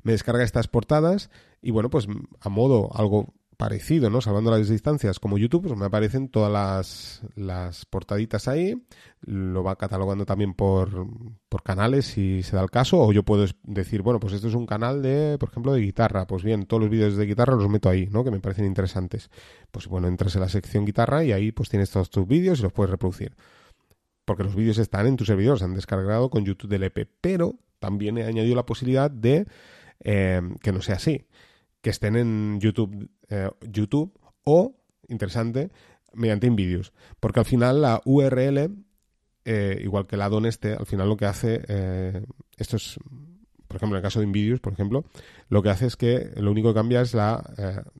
Me 0.03 0.13
descarga 0.13 0.43
estas 0.43 0.67
portadas 0.67 1.29
y, 1.61 1.71
bueno, 1.71 1.89
pues 1.89 2.07
a 2.39 2.49
modo 2.49 2.89
algo 2.95 3.33
parecido, 3.59 4.09
¿no? 4.09 4.21
Salvando 4.21 4.51
las 4.51 4.69
distancias 4.69 5.19
como 5.19 5.37
YouTube, 5.37 5.67
pues 5.67 5.77
me 5.77 5.85
aparecen 5.85 6.29
todas 6.29 6.49
las, 6.49 7.21
las 7.35 7.85
portaditas 7.85 8.47
ahí. 8.47 8.81
Lo 9.19 9.65
va 9.65 9.75
catalogando 9.75 10.25
también 10.25 10.53
por, 10.53 11.05
por 11.49 11.61
canales 11.61 12.05
si 12.05 12.41
se 12.41 12.55
da 12.55 12.61
el 12.61 12.71
caso. 12.71 13.01
O 13.01 13.11
yo 13.11 13.23
puedo 13.23 13.45
decir, 13.63 14.01
bueno, 14.01 14.21
pues 14.21 14.31
esto 14.31 14.47
es 14.47 14.53
un 14.53 14.65
canal 14.65 15.01
de, 15.01 15.35
por 15.37 15.49
ejemplo, 15.49 15.73
de 15.73 15.81
guitarra. 15.81 16.25
Pues 16.25 16.41
bien, 16.41 16.67
todos 16.67 16.79
los 16.79 16.89
vídeos 16.89 17.17
de 17.17 17.25
guitarra 17.25 17.53
los 17.53 17.67
meto 17.67 17.89
ahí, 17.89 18.07
¿no? 18.09 18.23
Que 18.23 18.31
me 18.31 18.39
parecen 18.39 18.63
interesantes. 18.63 19.29
Pues 19.71 19.87
bueno, 19.87 20.07
entras 20.07 20.33
en 20.35 20.41
la 20.41 20.47
sección 20.47 20.85
guitarra 20.85 21.25
y 21.25 21.33
ahí 21.33 21.51
pues 21.51 21.67
tienes 21.67 21.91
todos 21.91 22.09
tus 22.09 22.25
vídeos 22.25 22.59
y 22.59 22.63
los 22.63 22.71
puedes 22.71 22.89
reproducir 22.91 23.35
porque 24.23 24.43
los 24.43 24.55
vídeos 24.55 24.77
están 24.77 25.07
en 25.07 25.17
tu 25.17 25.25
servidor, 25.25 25.57
se 25.57 25.65
han 25.65 25.73
descargado 25.73 26.29
con 26.29 26.45
YouTube 26.45 26.69
DLP, 26.69 27.09
pero 27.19 27.55
también 27.79 28.19
he 28.19 28.25
añadido 28.25 28.55
la 28.55 28.65
posibilidad 28.65 29.09
de 29.09 29.47
eh, 30.01 30.41
que 30.61 30.71
no 30.71 30.81
sea 30.81 30.97
así, 30.97 31.25
que 31.81 31.89
estén 31.89 32.15
en 32.15 32.59
YouTube, 32.59 33.09
eh, 33.29 33.49
YouTube 33.61 34.17
o, 34.43 34.75
interesante, 35.07 35.71
mediante 36.13 36.47
InVideos, 36.47 36.93
porque 37.19 37.39
al 37.39 37.45
final 37.45 37.81
la 37.81 38.01
URL, 38.05 38.71
eh, 39.45 39.79
igual 39.83 40.07
que 40.07 40.17
la 40.17 40.29
DON 40.29 40.45
este, 40.45 40.73
al 40.73 40.85
final 40.85 41.07
lo 41.07 41.17
que 41.17 41.25
hace, 41.25 41.61
esto 42.57 42.77
es, 42.77 42.99
por 43.67 43.77
ejemplo, 43.77 43.95
en 43.95 43.99
el 43.99 44.03
caso 44.03 44.19
de 44.19 44.25
InVideos, 44.25 44.59
por 44.59 44.73
ejemplo, 44.73 45.05
lo 45.49 45.61
que 45.61 45.69
hace 45.69 45.85
es 45.85 45.95
que 45.95 46.31
lo 46.35 46.51
único 46.51 46.69
que 46.69 46.79
cambia 46.79 47.01
es 47.01 47.13
la 47.13 47.43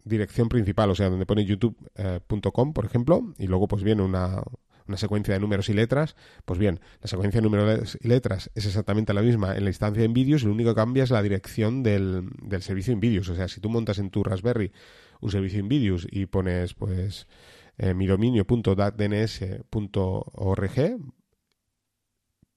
dirección 0.04 0.50
principal, 0.50 0.90
o 0.90 0.96
sea, 0.96 1.10
donde 1.10 1.26
pone 1.26 1.46
youtube.com, 1.46 2.74
por 2.74 2.86
ejemplo, 2.86 3.34
y 3.38 3.48
luego 3.48 3.68
pues 3.68 3.84
viene 3.84 4.02
una, 4.02 4.42
una 4.90 4.98
secuencia 4.98 5.36
de 5.36 5.40
números 5.40 5.70
y 5.70 5.74
letras, 5.74 6.16
pues 6.46 6.60
bien, 6.60 6.80
la 7.02 7.08
secuencia 7.08 7.40
de 7.40 7.44
números 7.44 7.98
y 8.02 8.08
letras 8.08 8.50
es 8.56 8.66
exactamente 8.66 9.14
la 9.14 9.22
misma 9.22 9.56
en 9.56 9.64
la 9.64 9.70
instancia 9.70 10.02
de 10.02 10.08
vídeos 10.08 10.42
y 10.42 10.48
lo 10.48 10.52
único 10.52 10.72
que 10.72 10.76
cambia 10.76 11.04
es 11.04 11.12
la 11.12 11.22
dirección 11.22 11.84
del, 11.84 12.28
del 12.42 12.62
servicio 12.64 12.98
vídeos 12.98 13.30
O 13.30 13.36
sea, 13.36 13.48
si 13.48 13.62
tú 13.62 13.70
montas 13.70 14.00
en 14.00 14.10
tu 14.10 14.24
Raspberry 14.24 14.72
un 15.20 15.32
servicio 15.32 15.64
vídeos 15.68 16.08
y 16.10 16.26
pones, 16.26 16.74
pues, 16.74 17.28
eh, 17.78 17.94
mi 17.94 18.08
dominio.datdns.org, 18.08 21.00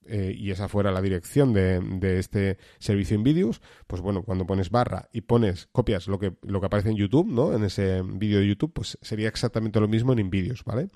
eh, 0.05 0.35
y 0.37 0.51
esa 0.51 0.69
fuera 0.69 0.91
la 0.91 1.01
dirección 1.01 1.53
de, 1.53 1.79
de 1.81 2.19
este 2.19 2.59
servicio 2.79 3.17
en 3.17 3.23
vídeos, 3.23 3.63
pues 3.87 4.03
bueno, 4.03 4.25
cuando 4.25 4.47
pones 4.47 4.71
barra 4.71 5.09
y 5.13 5.21
pones, 5.21 5.69
copias 5.71 6.09
lo 6.09 6.19
que, 6.19 6.35
lo 6.43 6.59
que 6.59 6.67
aparece 6.67 6.91
en 6.91 6.97
YouTube, 6.97 7.29
¿no? 7.29 7.55
En 7.55 7.63
ese 7.63 8.03
vídeo 8.03 8.41
de 8.41 8.49
YouTube, 8.49 8.73
pues 8.73 8.99
sería 9.01 9.29
exactamente 9.29 9.79
lo 9.79 9.87
mismo 9.87 10.13
en 10.13 10.29
vídeos 10.29 10.65
¿vale? 10.65 10.89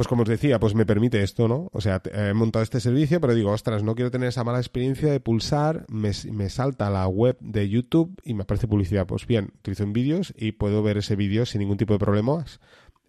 Pues 0.00 0.08
como 0.08 0.22
os 0.22 0.28
decía, 0.30 0.58
pues 0.58 0.74
me 0.74 0.86
permite 0.86 1.22
esto, 1.22 1.46
¿no? 1.46 1.68
O 1.74 1.82
sea, 1.82 2.00
he 2.14 2.32
montado 2.32 2.62
este 2.62 2.80
servicio, 2.80 3.20
pero 3.20 3.34
digo, 3.34 3.50
ostras, 3.50 3.82
no 3.82 3.94
quiero 3.94 4.10
tener 4.10 4.30
esa 4.30 4.44
mala 4.44 4.56
experiencia 4.56 5.12
de 5.12 5.20
pulsar, 5.20 5.84
me, 5.90 6.14
salta 6.48 6.88
la 6.88 7.06
web 7.06 7.36
de 7.40 7.68
YouTube 7.68 8.18
y 8.24 8.32
me 8.32 8.44
aparece 8.44 8.66
publicidad. 8.66 9.06
Pues 9.06 9.26
bien, 9.26 9.52
utilizo 9.58 9.82
en 9.82 9.92
vídeos 9.92 10.32
y 10.38 10.52
puedo 10.52 10.82
ver 10.82 10.96
ese 10.96 11.16
vídeo 11.16 11.44
sin 11.44 11.58
ningún 11.58 11.76
tipo 11.76 11.92
de 11.92 11.98
problemas 11.98 12.60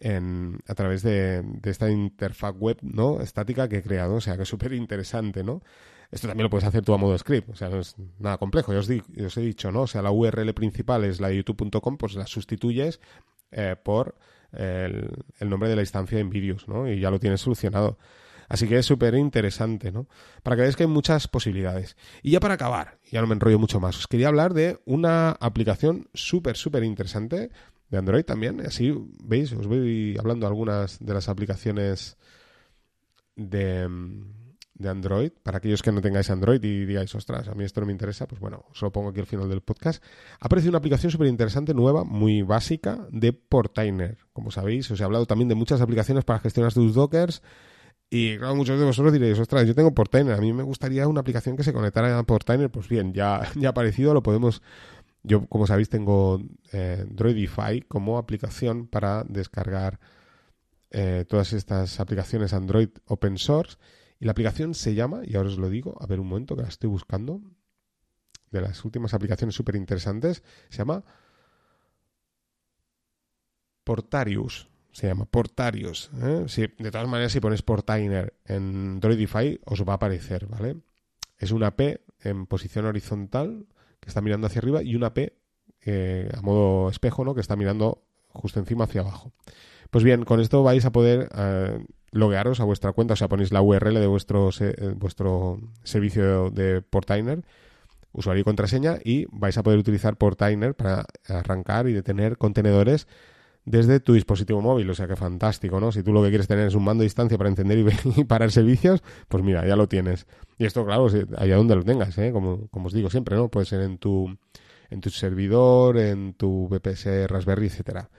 a 0.02 0.74
través 0.74 1.02
de, 1.02 1.42
esta 1.62 1.90
interfaz 1.90 2.54
web, 2.58 2.76
¿no? 2.82 3.22
Estática 3.22 3.70
que 3.70 3.78
he 3.78 3.82
creado, 3.82 4.16
o 4.16 4.20
sea, 4.20 4.36
que 4.36 4.42
es 4.42 4.48
súper 4.50 4.74
interesante, 4.74 5.42
¿no? 5.42 5.62
Esto 6.10 6.28
también 6.28 6.42
lo 6.42 6.50
puedes 6.50 6.68
hacer 6.68 6.84
tú 6.84 6.92
a 6.92 6.98
modo 6.98 7.16
script, 7.16 7.48
o 7.48 7.56
sea, 7.56 7.70
no 7.70 7.80
es 7.80 7.96
nada 8.18 8.36
complejo. 8.36 8.72
Os, 8.72 8.90
os 8.90 9.36
he 9.38 9.40
dicho, 9.40 9.72
¿no? 9.72 9.80
O 9.80 9.86
sea, 9.86 10.02
la 10.02 10.10
URL 10.10 10.52
principal 10.52 11.04
es 11.04 11.22
la 11.22 11.28
de 11.28 11.36
youtube.com, 11.36 11.96
pues 11.96 12.16
la 12.16 12.26
sustituyes 12.26 13.00
eh, 13.50 13.76
por 13.82 14.14
el, 14.52 15.10
nombre 15.40 15.68
de 15.68 15.76
la 15.76 15.82
instancia 15.82 16.18
en 16.18 16.30
vídeos, 16.30 16.68
¿no? 16.68 16.90
Y 16.90 17.00
ya 17.00 17.10
lo 17.10 17.18
tienes 17.18 17.40
solucionado. 17.40 17.98
Así 18.48 18.68
que 18.68 18.78
es 18.78 18.86
súper 18.86 19.14
interesante, 19.14 19.92
¿no? 19.92 20.06
Para 20.42 20.56
que 20.56 20.62
veáis 20.62 20.76
que 20.76 20.82
hay 20.82 20.88
muchas 20.88 21.26
posibilidades. 21.28 21.96
Y 22.22 22.32
ya 22.32 22.40
para 22.40 22.54
acabar, 22.54 22.98
ya 23.10 23.20
no 23.20 23.26
me 23.26 23.34
enrollo 23.34 23.58
mucho 23.58 23.80
más, 23.80 23.96
os 23.96 24.06
quería 24.06 24.28
hablar 24.28 24.52
de 24.52 24.78
una 24.84 25.30
aplicación 25.30 26.08
súper, 26.12 26.56
súper 26.56 26.84
interesante 26.84 27.50
de 27.88 27.98
Android 27.98 28.24
también. 28.24 28.60
Así, 28.60 28.92
veis, 29.22 29.52
os 29.52 29.66
voy 29.66 30.16
hablando 30.18 30.46
algunas 30.46 30.98
de 30.98 31.14
las 31.14 31.28
aplicaciones 31.28 32.18
de, 33.36 33.88
de 34.82 34.90
Android. 34.90 35.32
Para 35.42 35.58
aquellos 35.58 35.82
que 35.82 35.92
no 35.92 36.00
tengáis 36.00 36.28
Android 36.30 36.62
y 36.62 36.84
digáis, 36.84 37.14
ostras, 37.14 37.48
a 37.48 37.54
mí 37.54 37.64
esto 37.64 37.80
no 37.80 37.86
me 37.86 37.92
interesa, 37.92 38.26
pues 38.26 38.40
bueno, 38.40 38.64
os 38.70 38.82
lo 38.82 38.92
pongo 38.92 39.10
aquí 39.10 39.20
al 39.20 39.26
final 39.26 39.48
del 39.48 39.62
podcast. 39.62 40.02
Ha 40.40 40.46
aparecido 40.46 40.70
una 40.70 40.78
aplicación 40.78 41.10
súper 41.10 41.28
interesante, 41.28 41.72
nueva, 41.72 42.04
muy 42.04 42.42
básica, 42.42 43.06
de 43.10 43.32
Portainer. 43.32 44.18
Como 44.32 44.50
sabéis, 44.50 44.90
os 44.90 45.00
he 45.00 45.04
hablado 45.04 45.26
también 45.26 45.48
de 45.48 45.54
muchas 45.54 45.80
aplicaciones 45.80 46.24
para 46.24 46.40
gestionar 46.40 46.72
tus 46.72 46.94
dockers. 46.94 47.42
Y 48.10 48.36
claro, 48.36 48.54
muchos 48.54 48.78
de 48.78 48.84
vosotros 48.84 49.12
diréis, 49.12 49.38
ostras, 49.38 49.66
yo 49.66 49.74
tengo 49.74 49.94
Portainer, 49.94 50.34
a 50.34 50.40
mí 50.40 50.52
me 50.52 50.62
gustaría 50.62 51.08
una 51.08 51.20
aplicación 51.20 51.56
que 51.56 51.62
se 51.62 51.72
conectara 51.72 52.18
a 52.18 52.22
Portainer. 52.24 52.70
Pues 52.70 52.88
bien, 52.88 53.14
ya, 53.14 53.40
ya 53.56 53.70
aparecido, 53.70 54.12
lo 54.12 54.22
podemos... 54.22 54.62
Yo, 55.24 55.46
como 55.46 55.68
sabéis, 55.68 55.88
tengo 55.88 56.42
eh, 56.72 57.06
Droidify 57.08 57.80
como 57.82 58.18
aplicación 58.18 58.88
para 58.88 59.22
descargar 59.22 60.00
eh, 60.94 61.24
todas 61.26 61.54
estas 61.54 62.00
aplicaciones 62.00 62.52
Android 62.52 62.90
open 63.06 63.38
source 63.38 63.78
y 64.22 64.24
la 64.24 64.30
aplicación 64.30 64.72
se 64.74 64.94
llama, 64.94 65.22
y 65.24 65.34
ahora 65.34 65.48
os 65.48 65.58
lo 65.58 65.68
digo, 65.68 65.96
a 66.00 66.06
ver 66.06 66.20
un 66.20 66.28
momento 66.28 66.54
que 66.54 66.62
la 66.62 66.68
estoy 66.68 66.88
buscando, 66.88 67.40
de 68.52 68.60
las 68.60 68.84
últimas 68.84 69.14
aplicaciones 69.14 69.56
súper 69.56 69.74
interesantes, 69.74 70.44
se 70.68 70.78
llama 70.78 71.02
Portarius. 73.82 74.68
Se 74.92 75.08
llama 75.08 75.24
Portarius. 75.24 76.08
¿eh? 76.22 76.46
de 76.78 76.90
todas 76.92 77.08
maneras, 77.08 77.32
si 77.32 77.40
pones 77.40 77.62
Portainer 77.62 78.38
en 78.44 79.00
Droidify, 79.00 79.58
os 79.64 79.82
va 79.82 79.94
a 79.94 79.96
aparecer, 79.96 80.46
¿vale? 80.46 80.76
Es 81.36 81.50
una 81.50 81.74
P 81.74 82.04
en 82.20 82.46
posición 82.46 82.86
horizontal 82.86 83.66
que 83.98 84.08
está 84.08 84.20
mirando 84.20 84.46
hacia 84.46 84.60
arriba 84.60 84.84
y 84.84 84.94
una 84.94 85.14
P 85.14 85.36
eh, 85.80 86.30
a 86.32 86.42
modo 86.42 86.90
espejo, 86.90 87.24
¿no? 87.24 87.34
Que 87.34 87.40
está 87.40 87.56
mirando 87.56 88.04
justo 88.28 88.60
encima 88.60 88.84
hacia 88.84 89.00
abajo. 89.00 89.32
Pues 89.90 90.04
bien, 90.04 90.24
con 90.24 90.38
esto 90.38 90.62
vais 90.62 90.84
a 90.84 90.92
poder 90.92 91.28
eh, 91.34 91.84
loguearos 92.12 92.60
a 92.60 92.64
vuestra 92.64 92.92
cuenta, 92.92 93.14
o 93.14 93.16
sea, 93.16 93.28
ponéis 93.28 93.52
la 93.52 93.62
URL 93.62 93.94
de 93.94 94.06
vuestro, 94.06 94.50
eh, 94.60 94.94
vuestro 94.96 95.60
servicio 95.82 96.50
de 96.50 96.82
Portainer, 96.82 97.42
usuario 98.12 98.42
y 98.42 98.44
contraseña, 98.44 98.98
y 99.02 99.26
vais 99.30 99.56
a 99.58 99.62
poder 99.62 99.78
utilizar 99.78 100.16
Portainer 100.16 100.74
para 100.74 101.06
arrancar 101.26 101.88
y 101.88 101.92
detener 101.92 102.36
contenedores 102.36 103.08
desde 103.64 104.00
tu 104.00 104.14
dispositivo 104.14 104.60
móvil. 104.60 104.88
O 104.90 104.94
sea, 104.94 105.08
que 105.08 105.16
fantástico, 105.16 105.80
¿no? 105.80 105.92
Si 105.92 106.02
tú 106.02 106.12
lo 106.12 106.22
que 106.22 106.28
quieres 106.28 106.48
tener 106.48 106.66
es 106.66 106.74
un 106.74 106.84
mando 106.84 107.02
a 107.02 107.04
distancia 107.04 107.38
para 107.38 107.50
encender 107.50 107.78
y, 107.78 108.24
parar 108.24 108.50
servicios, 108.50 109.02
pues 109.28 109.42
mira, 109.42 109.66
ya 109.66 109.76
lo 109.76 109.88
tienes. 109.88 110.26
Y 110.58 110.66
esto, 110.66 110.84
claro, 110.84 111.08
allá 111.38 111.56
donde 111.56 111.76
lo 111.76 111.82
tengas, 111.82 112.16
¿eh? 112.18 112.30
Como, 112.32 112.68
como 112.68 112.86
os 112.86 112.92
digo 112.92 113.10
siempre, 113.10 113.36
¿no? 113.36 113.48
Puede 113.48 113.66
ser 113.66 113.80
en 113.80 113.98
tu, 113.98 114.36
en 114.90 115.00
tu 115.00 115.10
servidor, 115.10 115.96
en 115.96 116.34
tu 116.34 116.68
VPS, 116.68 117.26
Raspberry, 117.28 117.66
etcétera. 117.66 118.10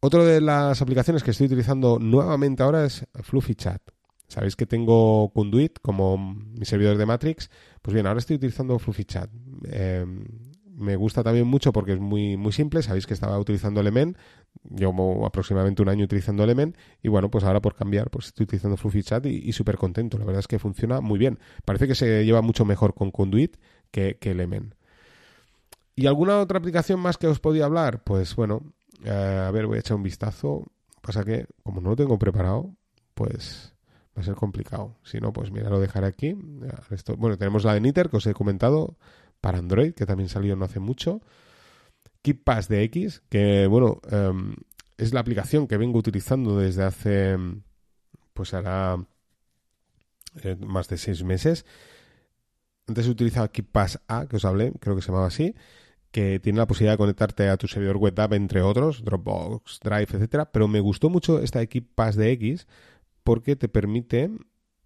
Otra 0.00 0.22
de 0.24 0.40
las 0.40 0.80
aplicaciones 0.80 1.24
que 1.24 1.32
estoy 1.32 1.46
utilizando 1.46 1.98
nuevamente 1.98 2.62
ahora 2.62 2.84
es 2.84 3.04
Fluffy 3.22 3.56
Chat. 3.56 3.82
Sabéis 4.28 4.54
que 4.54 4.66
tengo 4.66 5.32
Conduit 5.32 5.80
como 5.82 6.16
mi 6.16 6.64
servidor 6.64 6.98
de 6.98 7.06
Matrix. 7.06 7.50
Pues 7.82 7.94
bien, 7.94 8.06
ahora 8.06 8.20
estoy 8.20 8.36
utilizando 8.36 8.78
Fluffy 8.78 9.04
Chat. 9.04 9.28
Em, 9.64 10.24
me 10.76 10.94
gusta 10.94 11.24
también 11.24 11.48
mucho 11.48 11.72
porque 11.72 11.94
es 11.94 11.98
muy, 11.98 12.36
muy 12.36 12.52
simple. 12.52 12.82
Sabéis 12.82 13.06
que 13.06 13.14
estaba 13.14 13.36
utilizando 13.40 13.80
Element. 13.80 14.16
Llevo 14.70 15.26
aproximadamente 15.26 15.82
un 15.82 15.88
año 15.88 16.04
utilizando 16.04 16.44
Element. 16.44 16.76
Y 17.02 17.08
bueno, 17.08 17.28
pues 17.28 17.42
ahora 17.42 17.60
por 17.60 17.74
cambiar, 17.74 18.10
pues 18.10 18.26
estoy 18.26 18.44
utilizando 18.44 18.76
Fluffy 18.76 19.02
Chat 19.02 19.26
y, 19.26 19.50
súper 19.52 19.78
contento. 19.78 20.16
La 20.16 20.26
verdad 20.26 20.40
es 20.40 20.46
que 20.46 20.60
funciona 20.60 21.00
muy 21.00 21.18
bien. 21.18 21.40
Parece 21.64 21.88
que 21.88 21.96
se 21.96 22.24
lleva 22.24 22.40
mucho 22.40 22.64
mejor 22.64 22.94
con 22.94 23.10
Conduit 23.10 23.56
que, 23.90 24.18
que 24.20 24.30
Element. 24.30 24.74
¿Y 25.96 26.06
alguna 26.06 26.38
otra 26.38 26.58
aplicación 26.58 27.00
más 27.00 27.16
que 27.16 27.26
os 27.26 27.40
podía 27.40 27.64
hablar? 27.64 28.04
Pues 28.04 28.36
bueno, 28.36 28.62
eh, 29.04 29.44
a 29.46 29.50
ver, 29.50 29.66
voy 29.66 29.76
a 29.76 29.80
echar 29.80 29.96
un 29.96 30.02
vistazo. 30.02 30.66
Pasa 31.00 31.24
que, 31.24 31.46
como 31.62 31.80
no 31.80 31.90
lo 31.90 31.96
tengo 31.96 32.18
preparado, 32.18 32.74
pues 33.14 33.74
va 34.16 34.22
a 34.22 34.24
ser 34.24 34.34
complicado. 34.34 34.96
Si 35.02 35.18
no, 35.20 35.32
pues 35.32 35.50
mira, 35.50 35.70
lo 35.70 35.80
dejaré 35.80 36.06
aquí. 36.06 36.36
bueno, 37.16 37.38
tenemos 37.38 37.64
la 37.64 37.74
de 37.74 37.80
Niter 37.80 38.10
que 38.10 38.16
os 38.16 38.26
he 38.26 38.34
comentado 38.34 38.96
para 39.40 39.58
Android, 39.58 39.94
que 39.94 40.06
también 40.06 40.28
salió 40.28 40.56
no 40.56 40.64
hace 40.64 40.80
mucho. 40.80 41.20
KeepPass 42.22 42.68
de 42.68 42.82
X, 42.84 43.22
que 43.28 43.66
bueno, 43.68 44.00
em, 44.10 44.54
es 44.96 45.14
la 45.14 45.20
aplicación 45.20 45.68
que 45.68 45.76
vengo 45.76 45.98
utilizando 45.98 46.58
desde 46.58 46.82
hace, 46.82 47.38
pues 48.34 48.52
hará 48.54 48.96
eh, 50.42 50.56
más 50.56 50.88
de 50.88 50.98
seis 50.98 51.22
meses. 51.22 51.64
Antes 52.88 53.06
utilizaba 53.06 53.48
KeepPass 53.48 54.00
A, 54.08 54.26
que 54.26 54.36
os 54.36 54.44
hablé, 54.44 54.72
creo 54.80 54.96
que 54.96 55.02
se 55.02 55.08
llamaba 55.08 55.28
así 55.28 55.54
que 56.10 56.40
tiene 56.40 56.58
la 56.58 56.66
posibilidad 56.66 56.94
de 56.94 56.98
conectarte 56.98 57.48
a 57.48 57.56
tu 57.56 57.68
servidor 57.68 57.98
web 57.98 58.14
entre 58.32 58.62
otros, 58.62 59.04
Dropbox, 59.04 59.80
Drive, 59.82 60.08
etcétera. 60.12 60.50
Pero 60.50 60.68
me 60.68 60.80
gustó 60.80 61.10
mucho 61.10 61.40
esta 61.40 61.64
KeePass 61.66 62.16
de 62.16 62.32
X 62.32 62.66
porque 63.22 63.56
te 63.56 63.68
permite. 63.68 64.30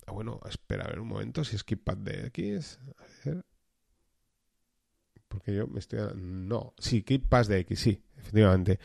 Ah, 0.06 0.12
bueno, 0.12 0.40
espera 0.48 0.84
a 0.84 0.88
ver 0.88 1.00
un 1.00 1.08
momento 1.08 1.44
si 1.44 1.56
es 1.56 1.64
KeePass 1.64 2.04
de 2.04 2.26
X. 2.26 2.78
A 2.98 3.28
ver. 3.28 3.44
Porque 5.28 5.54
yo 5.54 5.66
me 5.68 5.78
estoy. 5.78 6.00
No, 6.16 6.74
sí, 6.78 7.02
KeePass 7.02 7.48
de 7.48 7.60
X, 7.60 7.80
sí, 7.80 8.02
efectivamente. 8.16 8.80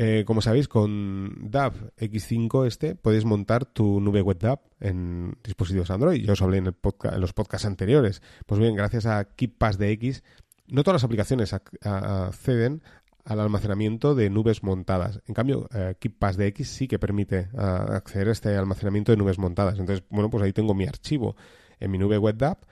Eh, 0.00 0.22
como 0.24 0.40
sabéis, 0.42 0.68
con 0.68 1.50
DAV 1.50 1.90
X5 1.96 2.66
este 2.68 2.94
puedes 2.94 3.24
montar 3.24 3.64
tu 3.64 4.00
nube 4.00 4.22
web 4.22 4.38
app 4.46 4.66
en 4.78 5.36
dispositivos 5.42 5.90
Android. 5.90 6.24
Yo 6.24 6.34
os 6.34 6.42
hablé 6.42 6.58
en, 6.58 6.66
en 6.68 7.20
los 7.20 7.32
podcasts 7.32 7.66
anteriores. 7.66 8.22
Pues 8.46 8.60
bien, 8.60 8.76
gracias 8.76 9.06
a 9.06 9.24
KeePass 9.24 9.76
de 9.76 9.90
X 9.90 10.22
no 10.68 10.82
todas 10.82 10.96
las 10.96 11.04
aplicaciones 11.04 11.52
acceden 11.52 12.82
al 13.24 13.40
almacenamiento 13.40 14.14
de 14.14 14.30
nubes 14.30 14.62
montadas. 14.62 15.20
En 15.26 15.34
cambio, 15.34 15.68
eh, 15.74 15.96
KeepPass 15.98 16.36
de 16.36 16.46
X 16.48 16.68
sí 16.68 16.88
que 16.88 16.98
permite 16.98 17.48
acceder 17.56 18.28
a 18.28 18.32
este 18.32 18.56
almacenamiento 18.56 19.12
de 19.12 19.18
nubes 19.18 19.38
montadas. 19.38 19.78
Entonces, 19.78 20.04
bueno, 20.08 20.30
pues 20.30 20.42
ahí 20.42 20.52
tengo 20.52 20.74
mi 20.74 20.86
archivo 20.86 21.36
en 21.78 21.90
mi 21.90 21.98
nube 21.98 22.16
web 22.18 22.42
app 22.42 22.64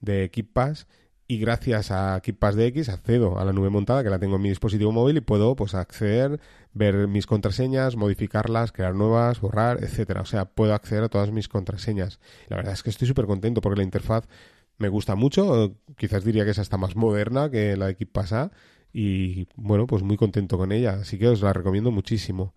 de 0.00 0.30
KeepPass 0.30 0.86
y 1.26 1.38
gracias 1.38 1.90
a 1.90 2.20
KeepPass 2.22 2.54
de 2.54 2.66
X 2.66 2.90
accedo 2.90 3.38
a 3.38 3.44
la 3.44 3.52
nube 3.52 3.70
montada 3.70 4.04
que 4.04 4.10
la 4.10 4.18
tengo 4.18 4.36
en 4.36 4.42
mi 4.42 4.50
dispositivo 4.50 4.92
móvil 4.92 5.16
y 5.16 5.20
puedo 5.20 5.56
pues 5.56 5.74
acceder, 5.74 6.38
ver 6.74 7.08
mis 7.08 7.26
contraseñas, 7.26 7.96
modificarlas, 7.96 8.72
crear 8.72 8.94
nuevas, 8.94 9.40
borrar, 9.40 9.82
etcétera. 9.82 10.20
O 10.20 10.26
sea, 10.26 10.44
puedo 10.44 10.74
acceder 10.74 11.04
a 11.04 11.08
todas 11.08 11.30
mis 11.30 11.48
contraseñas. 11.48 12.20
La 12.48 12.56
verdad 12.56 12.74
es 12.74 12.82
que 12.82 12.90
estoy 12.90 13.08
súper 13.08 13.24
contento 13.24 13.62
porque 13.62 13.78
la 13.78 13.84
interfaz 13.84 14.28
me 14.78 14.88
gusta 14.88 15.14
mucho, 15.14 15.76
quizás 15.96 16.24
diría 16.24 16.44
que 16.44 16.50
es 16.50 16.58
hasta 16.58 16.76
más 16.76 16.96
moderna 16.96 17.50
que 17.50 17.76
la 17.76 17.86
de 17.86 17.96
Keep 17.96 18.12
y 18.92 19.48
bueno, 19.56 19.86
pues 19.86 20.02
muy 20.02 20.16
contento 20.16 20.56
con 20.56 20.70
ella, 20.70 20.94
así 20.94 21.18
que 21.18 21.28
os 21.28 21.42
la 21.42 21.52
recomiendo 21.52 21.90
muchísimo. 21.90 22.54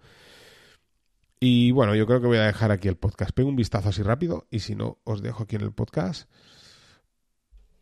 Y 1.39 1.71
bueno, 1.71 1.95
yo 1.95 2.05
creo 2.05 2.21
que 2.21 2.27
voy 2.27 2.37
a 2.37 2.45
dejar 2.45 2.71
aquí 2.71 2.87
el 2.87 2.95
podcast. 2.95 3.31
Pego 3.31 3.49
un 3.49 3.55
vistazo 3.55 3.89
así 3.89 4.01
rápido 4.01 4.47
y 4.51 4.59
si 4.59 4.75
no, 4.75 4.99
os 5.03 5.21
dejo 5.21 5.43
aquí 5.43 5.55
en 5.55 5.63
el 5.63 5.71
podcast. 5.71 6.29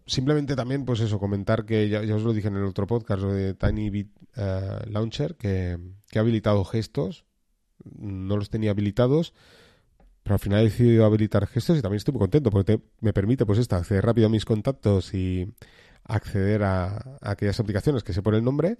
Simplemente 0.05 0.55
también, 0.55 0.85
pues 0.85 0.99
eso, 0.99 1.19
comentar 1.19 1.65
que 1.65 1.89
ya, 1.89 2.01
os 2.15 2.23
lo 2.23 2.33
dije 2.33 2.47
en 2.49 2.57
el 2.57 2.65
otro 2.65 2.85
podcast, 2.85 3.21
lo 3.23 3.33
de 3.33 3.55
Tiny 3.55 4.09
eh, 4.35 4.79
Launcher, 4.87 5.35
que, 5.35 5.79
que 6.09 6.19
ha 6.19 6.21
habilitado 6.21 6.63
gestos. 6.63 7.25
No 7.83 8.37
los 8.37 8.49
tenía 8.49 8.71
habilitados 8.71 9.33
pero 10.25 10.33
al 10.33 10.39
final 10.39 10.61
he 10.61 10.63
decidido 10.63 11.05
habilitar 11.05 11.45
gestos 11.45 11.77
y 11.77 11.83
también 11.83 11.97
estoy 11.97 12.11
muy 12.13 12.21
contento 12.21 12.49
porque 12.49 12.81
me 12.99 13.13
permite 13.13 13.45
pues 13.45 13.59
esta, 13.59 13.77
acceder 13.77 14.03
rápido 14.03 14.25
a 14.25 14.29
mis 14.31 14.43
contactos 14.43 15.13
y 15.13 15.53
acceder 16.03 16.63
a, 16.63 17.19
aquellas 17.21 17.59
aplicaciones 17.59 18.03
que 18.03 18.11
sé 18.11 18.23
por 18.23 18.33
el 18.33 18.43
nombre 18.43 18.79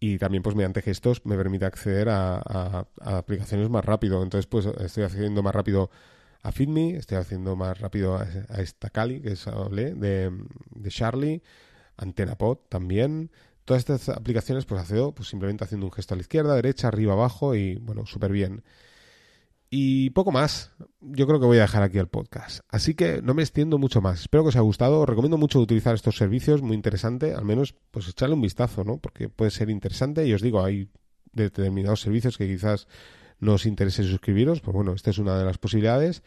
y 0.00 0.18
también 0.18 0.42
pues 0.42 0.56
mediante 0.56 0.82
gestos 0.82 1.24
me 1.26 1.36
permite 1.36 1.64
acceder 1.64 2.08
a, 2.08 2.88
aplicaciones 3.00 3.70
más 3.70 3.84
rápido. 3.84 4.20
Entonces 4.20 4.48
pues 4.48 4.66
estoy 4.66 5.04
haciendo 5.04 5.44
más 5.44 5.54
rápido 5.54 5.92
a 6.42 6.50
FitMe, 6.50 6.96
estoy 6.96 7.18
haciendo 7.18 7.54
más 7.54 7.78
rápido 7.78 8.16
a, 8.16 8.26
esta 8.60 8.90
Cali 8.90 9.20
que 9.20 9.34
es 9.34 9.46
hablé, 9.46 9.94
de, 9.94 10.32
de 10.74 10.90
Charlie, 10.90 11.40
AntenaPod 11.96 12.58
también. 12.68 13.30
Todas 13.64 13.82
estas 13.88 14.08
aplicaciones 14.08 14.64
pues 14.66 14.80
accedo 14.80 15.14
pues 15.14 15.28
simplemente 15.28 15.62
haciendo 15.62 15.86
un 15.86 15.92
gesto 15.92 16.14
a 16.14 16.16
la 16.16 16.22
izquierda, 16.22 16.56
derecha, 16.56 16.88
arriba, 16.88 17.12
abajo 17.12 17.54
y 17.54 17.76
bueno, 17.76 18.06
súper 18.06 18.32
bien. 18.32 18.64
Y 19.74 20.10
poco 20.10 20.32
más. 20.32 20.70
Yo 21.00 21.26
creo 21.26 21.40
que 21.40 21.46
voy 21.46 21.56
a 21.56 21.62
dejar 21.62 21.82
aquí 21.82 21.96
el 21.96 22.06
podcast. 22.06 22.60
Así 22.68 22.92
que 22.92 23.22
no 23.22 23.32
me 23.32 23.40
extiendo 23.40 23.78
mucho 23.78 24.02
más. 24.02 24.20
Espero 24.20 24.42
que 24.42 24.50
os 24.50 24.56
haya 24.56 24.60
gustado. 24.60 25.00
Os 25.00 25.08
recomiendo 25.08 25.38
mucho 25.38 25.60
utilizar 25.60 25.94
estos 25.94 26.16
servicios. 26.16 26.60
Muy 26.60 26.76
interesante. 26.76 27.32
Al 27.32 27.46
menos, 27.46 27.74
pues 27.90 28.06
echarle 28.06 28.34
un 28.34 28.42
vistazo, 28.42 28.84
¿no? 28.84 28.98
Porque 28.98 29.30
puede 29.30 29.50
ser 29.50 29.70
interesante. 29.70 30.26
Y 30.26 30.34
os 30.34 30.42
digo, 30.42 30.62
hay 30.62 30.90
determinados 31.32 32.02
servicios 32.02 32.36
que 32.36 32.46
quizás 32.46 32.86
no 33.40 33.54
os 33.54 33.64
interese 33.64 34.04
suscribiros. 34.04 34.60
Pues 34.60 34.74
bueno, 34.74 34.92
esta 34.92 35.08
es 35.08 35.16
una 35.16 35.38
de 35.38 35.46
las 35.46 35.56
posibilidades. 35.56 36.22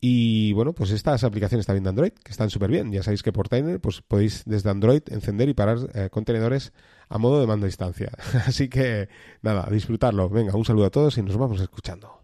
Y 0.00 0.54
bueno, 0.54 0.72
pues 0.72 0.90
estas 0.90 1.22
aplicaciones 1.22 1.66
también 1.66 1.84
de 1.84 1.90
Android, 1.90 2.12
que 2.12 2.32
están 2.32 2.48
súper 2.48 2.70
bien. 2.70 2.90
Ya 2.90 3.02
sabéis 3.02 3.22
que 3.22 3.32
por 3.32 3.50
Timer 3.50 3.78
pues 3.78 4.00
podéis 4.00 4.42
desde 4.46 4.70
Android 4.70 5.02
encender 5.10 5.50
y 5.50 5.54
parar 5.54 5.80
eh, 5.92 6.08
contenedores 6.10 6.72
a 7.10 7.18
modo 7.18 7.42
de 7.42 7.46
mando 7.46 7.66
a 7.66 7.68
distancia. 7.68 8.10
Así 8.46 8.70
que 8.70 9.10
nada, 9.42 9.68
disfrutarlo. 9.70 10.30
Venga, 10.30 10.56
un 10.56 10.64
saludo 10.64 10.86
a 10.86 10.90
todos 10.90 11.18
y 11.18 11.22
nos 11.22 11.36
vamos 11.36 11.60
escuchando. 11.60 12.23